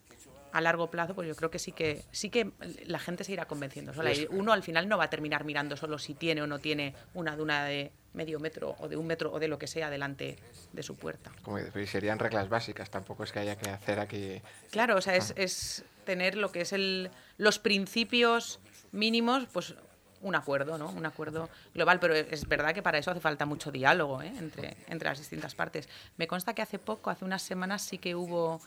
a 0.51 0.61
largo 0.61 0.89
plazo, 0.89 1.13
pues 1.15 1.27
yo 1.27 1.35
creo 1.35 1.51
que 1.51 1.59
sí 1.59 1.71
que 1.71 2.03
sí 2.11 2.29
que 2.29 2.51
la 2.85 2.99
gente 2.99 3.23
se 3.23 3.33
irá 3.33 3.45
convenciendo 3.45 3.93
sola. 3.93 4.13
Y 4.13 4.27
uno 4.29 4.53
al 4.53 4.63
final 4.63 4.87
no 4.87 4.97
va 4.97 5.05
a 5.05 5.09
terminar 5.09 5.43
mirando 5.43 5.77
solo 5.77 5.97
si 5.97 6.13
tiene 6.13 6.41
o 6.41 6.47
no 6.47 6.59
tiene 6.59 6.95
una 7.13 7.35
duna 7.35 7.65
de 7.65 7.91
medio 8.13 8.39
metro 8.39 8.75
o 8.79 8.87
de 8.87 8.97
un 8.97 9.05
metro 9.05 9.31
o 9.31 9.39
de 9.39 9.47
lo 9.47 9.59
que 9.59 9.67
sea 9.67 9.89
delante 9.89 10.37
de 10.73 10.83
su 10.83 10.95
puerta. 10.95 11.31
Como 11.43 11.59
pues 11.71 11.89
serían 11.89 12.19
reglas 12.19 12.49
básicas, 12.49 12.89
tampoco 12.89 13.23
es 13.23 13.31
que 13.31 13.39
haya 13.39 13.55
que 13.55 13.69
hacer 13.69 13.99
aquí... 13.99 14.41
Claro, 14.71 14.97
o 14.97 15.01
sea, 15.01 15.15
es, 15.15 15.33
es 15.35 15.83
tener 16.05 16.35
lo 16.35 16.51
que 16.51 16.61
es 16.61 16.73
el, 16.73 17.11
los 17.37 17.59
principios 17.59 18.59
mínimos, 18.91 19.45
pues 19.53 19.75
un 20.21 20.35
acuerdo, 20.35 20.77
¿no? 20.77 20.89
Un 20.89 21.05
acuerdo 21.05 21.49
global, 21.73 21.99
pero 21.99 22.13
es 22.13 22.47
verdad 22.47 22.73
que 22.73 22.81
para 22.81 22.97
eso 22.97 23.11
hace 23.11 23.19
falta 23.19 23.45
mucho 23.45 23.71
diálogo 23.71 24.21
¿eh? 24.21 24.33
entre, 24.37 24.75
entre 24.87 25.09
las 25.09 25.19
distintas 25.19 25.55
partes. 25.55 25.87
Me 26.17 26.27
consta 26.27 26.53
que 26.53 26.61
hace 26.61 26.79
poco, 26.79 27.09
hace 27.09 27.25
unas 27.25 27.41
semanas, 27.41 27.81
sí 27.81 27.97
que 27.97 28.15
hubo 28.15 28.61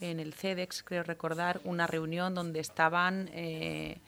en 0.00 0.20
el 0.20 0.34
CEDEX, 0.34 0.82
creo 0.82 1.02
recordar, 1.02 1.60
una 1.64 1.86
reunión 1.86 2.34
donde 2.34 2.60
estaban 2.60 3.28
eh, 3.32 3.98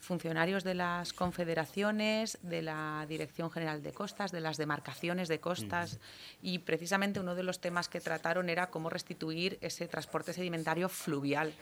funcionarios 0.00 0.64
de 0.64 0.74
las 0.74 1.12
confederaciones, 1.12 2.36
de 2.42 2.60
la 2.62 3.06
Dirección 3.08 3.52
General 3.52 3.84
de 3.84 3.92
Costas, 3.92 4.32
de 4.32 4.40
las 4.40 4.56
demarcaciones 4.56 5.28
de 5.28 5.38
costas, 5.38 6.00
y 6.42 6.58
precisamente 6.58 7.20
uno 7.20 7.36
de 7.36 7.44
los 7.44 7.60
temas 7.60 7.88
que 7.88 8.00
trataron 8.00 8.48
era 8.50 8.66
cómo 8.68 8.90
restituir 8.90 9.58
ese 9.60 9.86
transporte 9.86 10.32
sedimentario 10.32 10.88
fluvial. 10.88 11.54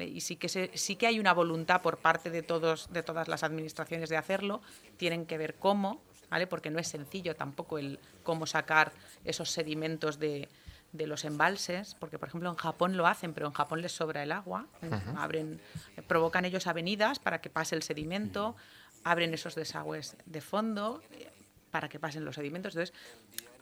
Y 0.00 0.20
sí 0.20 0.34
que, 0.34 0.48
se- 0.48 0.70
sí 0.74 0.96
que 0.96 1.06
hay 1.06 1.20
una 1.20 1.32
voluntad 1.32 1.80
por 1.80 1.98
parte 1.98 2.28
de, 2.30 2.42
todos, 2.42 2.92
de 2.92 3.04
todas 3.04 3.28
las 3.28 3.44
administraciones 3.44 4.08
de 4.08 4.16
hacerlo, 4.16 4.62
tienen 4.96 5.24
que 5.24 5.38
ver 5.38 5.54
cómo, 5.54 6.02
¿vale? 6.28 6.48
porque 6.48 6.70
no 6.70 6.80
es 6.80 6.88
sencillo 6.88 7.36
tampoco 7.36 7.78
el 7.78 8.00
cómo 8.24 8.46
sacar 8.46 8.90
esos 9.24 9.48
sedimentos 9.52 10.18
de, 10.18 10.48
de 10.92 11.06
los 11.06 11.24
embalses, 11.24 11.94
porque 11.98 12.18
por 12.18 12.28
ejemplo 12.28 12.50
en 12.50 12.56
Japón 12.56 12.96
lo 12.96 13.06
hacen, 13.06 13.32
pero 13.32 13.46
en 13.46 13.52
Japón 13.52 13.80
les 13.80 13.92
sobra 13.92 14.22
el 14.22 14.32
agua, 14.32 14.66
abren, 15.16 15.60
provocan 16.06 16.44
ellos 16.44 16.66
avenidas 16.66 17.18
para 17.18 17.40
que 17.40 17.50
pase 17.50 17.76
el 17.76 17.82
sedimento, 17.82 18.56
abren 19.04 19.32
esos 19.32 19.54
desagües 19.54 20.16
de 20.26 20.40
fondo 20.40 21.02
eh, 21.12 21.30
para 21.70 21.88
que 21.88 21.98
pasen 21.98 22.24
los 22.24 22.34
sedimentos. 22.34 22.74
Entonces, 22.74 22.94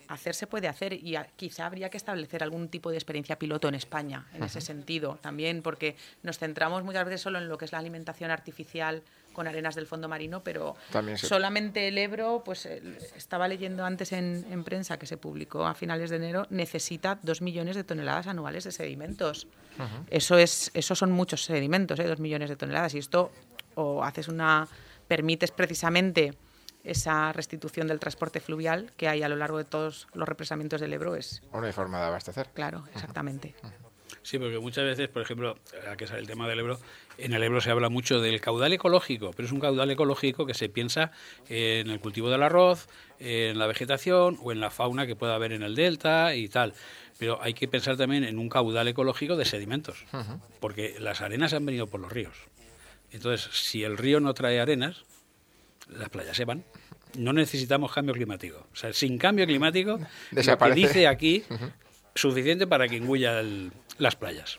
hacer 0.08 0.34
se 0.34 0.46
puede 0.46 0.68
hacer 0.68 0.94
y 0.94 1.16
quizá 1.36 1.66
habría 1.66 1.90
que 1.90 1.98
establecer 1.98 2.42
algún 2.42 2.68
tipo 2.68 2.90
de 2.90 2.96
experiencia 2.96 3.38
piloto 3.38 3.68
en 3.68 3.74
España 3.74 4.26
en 4.32 4.42
ese 4.42 4.60
sentido 4.60 5.18
también, 5.20 5.62
porque 5.62 5.96
nos 6.22 6.38
centramos 6.38 6.82
muchas 6.82 7.04
veces 7.04 7.20
solo 7.20 7.38
en 7.38 7.48
lo 7.48 7.58
que 7.58 7.66
es 7.66 7.72
la 7.72 7.78
alimentación 7.78 8.30
artificial 8.30 9.02
con 9.32 9.46
arenas 9.46 9.74
del 9.74 9.86
fondo 9.86 10.08
marino, 10.08 10.42
pero 10.42 10.76
solamente 11.16 11.88
el 11.88 11.98
Ebro, 11.98 12.42
pues 12.44 12.66
estaba 12.66 13.48
leyendo 13.48 13.84
antes 13.84 14.12
en, 14.12 14.64
prensa 14.64 14.98
que 14.98 15.06
se 15.06 15.16
publicó 15.16 15.66
a 15.66 15.74
finales 15.74 16.10
de 16.10 16.16
enero, 16.16 16.46
necesita 16.50 17.18
dos 17.22 17.40
millones 17.40 17.76
de 17.76 17.84
toneladas 17.84 18.26
anuales 18.26 18.64
de 18.64 18.72
sedimentos. 18.72 19.46
Eso 20.10 20.36
es, 20.36 20.70
esos 20.74 20.98
son 20.98 21.12
muchos 21.12 21.44
sedimentos, 21.44 21.98
¿eh? 22.00 22.04
dos 22.04 22.18
millones 22.18 22.48
de 22.48 22.56
toneladas. 22.56 22.94
Y 22.94 22.98
esto 22.98 23.30
o 23.76 24.02
haces 24.02 24.26
una, 24.26 24.66
permites 25.06 25.52
precisamente 25.52 26.36
esa 26.84 27.32
restitución 27.32 27.86
del 27.86 28.00
transporte 28.00 28.40
fluvial 28.40 28.92
que 28.96 29.08
hay 29.08 29.22
a 29.22 29.28
lo 29.28 29.36
largo 29.36 29.58
de 29.58 29.64
todos 29.64 30.08
los 30.14 30.28
represamientos 30.28 30.80
del 30.80 30.92
Ebro 30.92 31.14
es... 31.14 31.42
Una 31.52 31.72
forma 31.72 32.00
de 32.00 32.06
abastecer. 32.06 32.48
Claro, 32.54 32.84
exactamente. 32.94 33.54
Sí, 34.22 34.38
porque 34.38 34.58
muchas 34.58 34.84
veces, 34.84 35.08
por 35.08 35.22
ejemplo, 35.22 35.56
aquí 35.90 36.06
sale 36.06 36.20
el 36.20 36.26
tema 36.26 36.48
del 36.48 36.58
Ebro, 36.58 36.78
en 37.16 37.32
el 37.32 37.42
Ebro 37.42 37.60
se 37.60 37.70
habla 37.70 37.88
mucho 37.88 38.20
del 38.20 38.40
caudal 38.40 38.72
ecológico, 38.72 39.30
pero 39.32 39.46
es 39.46 39.52
un 39.52 39.60
caudal 39.60 39.90
ecológico 39.90 40.46
que 40.46 40.54
se 40.54 40.68
piensa 40.68 41.12
en 41.48 41.90
el 41.90 42.00
cultivo 42.00 42.30
del 42.30 42.42
arroz, 42.42 42.88
en 43.18 43.58
la 43.58 43.66
vegetación 43.66 44.38
o 44.42 44.52
en 44.52 44.60
la 44.60 44.70
fauna 44.70 45.06
que 45.06 45.16
pueda 45.16 45.34
haber 45.34 45.52
en 45.52 45.62
el 45.62 45.74
delta 45.74 46.34
y 46.34 46.48
tal. 46.48 46.74
Pero 47.18 47.42
hay 47.42 47.54
que 47.54 47.66
pensar 47.66 47.96
también 47.96 48.22
en 48.22 48.38
un 48.38 48.48
caudal 48.48 48.86
ecológico 48.86 49.36
de 49.36 49.44
sedimentos, 49.44 50.04
porque 50.60 50.96
las 51.00 51.20
arenas 51.20 51.52
han 51.52 51.66
venido 51.66 51.86
por 51.86 52.00
los 52.00 52.12
ríos. 52.12 52.36
Entonces, 53.10 53.48
si 53.52 53.82
el 53.82 53.96
río 53.96 54.20
no 54.20 54.34
trae 54.34 54.60
arenas, 54.60 55.04
las 55.88 56.10
playas 56.10 56.36
se 56.36 56.44
van. 56.44 56.64
No 57.16 57.32
necesitamos 57.32 57.92
cambio 57.92 58.14
climático. 58.14 58.66
O 58.72 58.76
sea, 58.76 58.92
sin 58.92 59.18
cambio 59.18 59.46
climático, 59.46 59.98
lo 60.30 60.58
que 60.58 60.72
dice 60.74 61.08
aquí, 61.08 61.42
suficiente 62.14 62.66
para 62.66 62.88
que 62.88 62.96
engulla 62.96 63.42
las 63.98 64.16
playas. 64.16 64.58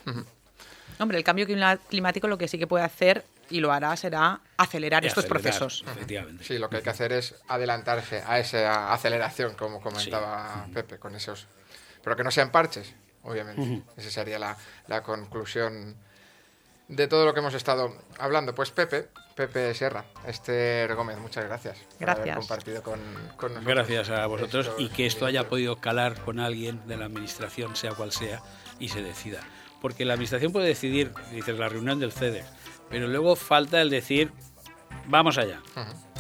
Hombre, 1.00 1.18
el 1.18 1.24
cambio 1.24 1.48
climático 1.90 2.28
lo 2.28 2.38
que 2.38 2.48
sí 2.48 2.58
que 2.58 2.68
puede 2.68 2.84
hacer 2.84 3.24
y 3.50 3.62
lo 3.62 3.72
hará 3.72 3.96
será 3.96 4.42
acelerar 4.58 5.06
estos 5.06 5.26
procesos. 5.26 5.84
Efectivamente. 5.88 6.44
Sí, 6.44 6.58
lo 6.58 6.70
que 6.70 6.78
hay 6.78 6.84
que 6.84 6.90
hacer 6.90 7.12
es 7.14 7.36
adelantarse 7.48 8.22
a 8.26 8.40
esa 8.40 8.94
aceleración, 8.94 9.56
como 9.56 9.82
comentaba 9.82 10.68
Pepe, 10.74 11.00
con 11.00 11.16
esos. 11.16 11.48
Pero 12.04 12.16
que 12.16 12.24
no 12.24 12.32
sean 12.32 12.52
parches, 12.52 12.94
obviamente. 13.24 13.84
Esa 13.98 14.10
sería 14.12 14.40
la, 14.40 14.58
la 14.88 15.02
conclusión 15.04 15.96
de 16.88 17.08
todo 17.08 17.26
lo 17.26 17.34
que 17.34 17.40
hemos 17.40 17.54
estado 17.54 17.96
hablando. 18.18 18.54
Pues 18.54 18.72
Pepe, 18.72 19.10
Pepe 19.40 19.74
Sierra, 19.74 20.04
Esther 20.28 20.94
Gómez, 20.96 21.18
muchas 21.18 21.46
gracias, 21.46 21.78
por 21.98 22.10
haber 22.10 22.36
compartido 22.36 22.84
con, 22.84 23.00
nosotros. 23.16 23.64
Gracias 23.64 24.10
a 24.10 24.26
vosotros 24.26 24.70
y 24.78 24.90
que 24.90 25.06
esto 25.06 25.26
haya 25.26 25.48
podido 25.48 25.78
calar 25.78 26.20
con 26.26 26.42
alguien 26.42 26.86
de 26.88 26.98
la 26.98 27.06
administración, 27.06 27.74
sea 27.78 27.92
cual 27.92 28.12
sea, 28.12 28.42
y 28.80 28.90
se 28.90 29.02
decida. 29.02 29.40
Porque 29.82 30.04
la 30.04 30.16
administración 30.16 30.52
puede 30.52 30.68
decidir, 30.68 31.14
dices, 31.32 31.58
la 31.58 31.70
reunión 31.70 32.00
del 32.00 32.12
CEDE, 32.12 32.44
pero 32.90 33.08
luego 33.08 33.38
falta 33.38 33.80
el 33.80 33.90
decir, 33.90 34.34
vamos 35.08 35.38
allá. 35.38 35.62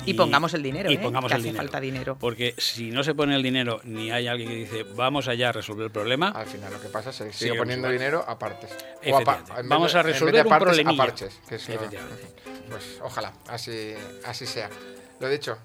Y, 0.05 0.13
pongamos 0.13 0.53
el 0.53 0.63
dinero, 0.63 0.91
y 0.91 0.95
¿eh? 0.95 0.99
pongamos 0.99 1.29
que 1.29 1.35
el 1.35 1.41
hace 1.41 1.49
dinero. 1.49 1.63
falta 1.63 1.79
dinero. 1.79 2.17
Porque 2.19 2.55
si 2.57 2.91
no 2.91 3.03
se 3.03 3.13
pone 3.13 3.35
el 3.35 3.43
dinero, 3.43 3.81
ni 3.83 4.11
hay 4.11 4.27
alguien 4.27 4.49
que 4.49 4.55
dice, 4.55 4.83
vamos 4.95 5.27
allá 5.27 5.49
a 5.49 5.51
resolver 5.51 5.85
el 5.85 5.91
problema. 5.91 6.29
Al 6.29 6.47
final 6.47 6.71
lo 6.71 6.81
que 6.81 6.89
pasa 6.89 7.09
es 7.11 7.17
que 7.17 7.31
se 7.31 7.45
sigue 7.45 7.57
poniendo 7.57 7.89
dinero 7.89 8.23
a 8.27 8.39
partes. 8.39 8.71
O 9.05 9.17
a, 9.17 9.43
vamos 9.63 9.95
a 9.95 10.03
resolver 10.03 10.45
un 10.45 10.57
problemilla. 10.57 11.03
A 11.03 11.05
parches, 11.05 11.39
que 11.47 11.55
es 11.55 11.69
pues 12.69 12.99
ojalá, 13.01 13.33
así, 13.47 13.93
así 14.25 14.45
sea. 14.45 14.69
Lo 15.19 15.27
dicho, 15.27 15.57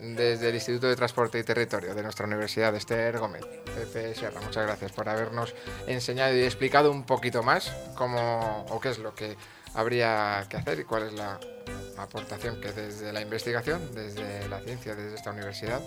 desde 0.00 0.48
el 0.48 0.54
Instituto 0.54 0.88
de 0.88 0.96
Transporte 0.96 1.38
y 1.38 1.44
Territorio 1.44 1.94
de 1.94 2.02
nuestra 2.02 2.26
Universidad, 2.26 2.74
Esther 2.74 3.18
Gómez, 3.18 3.44
Pepe 3.44 4.14
Sierra, 4.14 4.40
muchas 4.40 4.66
gracias 4.66 4.92
por 4.92 5.08
habernos 5.08 5.54
enseñado 5.86 6.34
y 6.34 6.40
explicado 6.40 6.90
un 6.90 7.04
poquito 7.04 7.42
más 7.42 7.70
cómo 7.94 8.66
o 8.70 8.80
qué 8.80 8.88
es 8.88 8.98
lo 8.98 9.14
que 9.14 9.36
habría 9.74 10.46
que 10.48 10.56
hacer 10.56 10.80
y 10.80 10.84
cuál 10.84 11.04
es 11.04 11.12
la 11.12 11.38
aportación 11.98 12.60
que 12.60 12.72
desde 12.72 13.12
la 13.12 13.20
investigación, 13.20 13.94
desde 13.94 14.48
la 14.48 14.60
ciencia, 14.60 14.94
desde 14.94 15.14
esta 15.14 15.30
universidad 15.30 15.80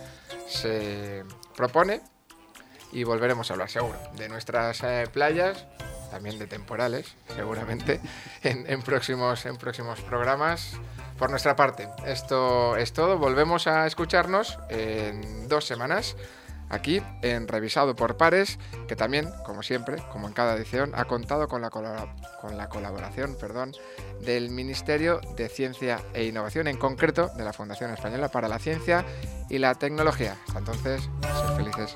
se 0.48 1.24
propone 1.56 2.02
y 2.92 3.04
volveremos 3.04 3.50
a 3.50 3.54
hablar 3.54 3.70
seguro 3.70 3.98
de 4.16 4.30
nuestras 4.30 4.82
eh, 4.84 5.06
playas, 5.12 5.66
también 6.12 6.38
de 6.38 6.46
temporales, 6.46 7.16
seguramente, 7.36 8.00
en, 8.44 8.82
próximos, 8.84 9.46
en 9.46 9.58
próximos 9.58 10.00
programas. 10.02 10.74
Por 11.18 11.32
nuestra 11.32 11.56
parte, 11.56 11.90
esto 12.06 12.78
es 12.78 12.94
todo. 12.94 13.18
Volvemos 13.18 13.66
a 13.68 13.88
escucharnos 13.88 14.60
en 14.70 15.48
dos 15.48 15.66
semanas 15.66 16.16
aquí 16.74 17.02
en 17.22 17.48
Revisado 17.48 17.96
por 17.96 18.18
Pares, 18.18 18.60
que 18.88 18.96
también, 18.96 19.30
como 19.46 19.64
siempre, 19.64 19.98
como 20.12 20.28
en 20.28 20.34
cada 20.34 20.56
edición, 20.56 20.92
ha 20.96 21.06
contado 21.06 21.48
con 21.48 21.62
la, 21.62 21.70
colaboración 21.70 23.38
del 24.22 24.50
Ministerio 24.50 25.22
de 25.36 25.50
Ciencia 25.50 26.02
e 26.14 26.26
Innovación, 26.26 26.68
en 26.68 26.78
concreto 26.78 27.30
de 27.36 27.44
la 27.44 27.54
Fundación 27.54 27.92
Española 27.92 28.30
para 28.30 28.48
la 28.48 28.60
Ciencia 28.60 29.06
y 29.50 29.60
la 29.60 29.76
Tecnología. 29.76 30.38
Hasta 30.48 30.60
entonces, 30.60 31.10
sed 31.22 31.56
felices. 31.56 31.96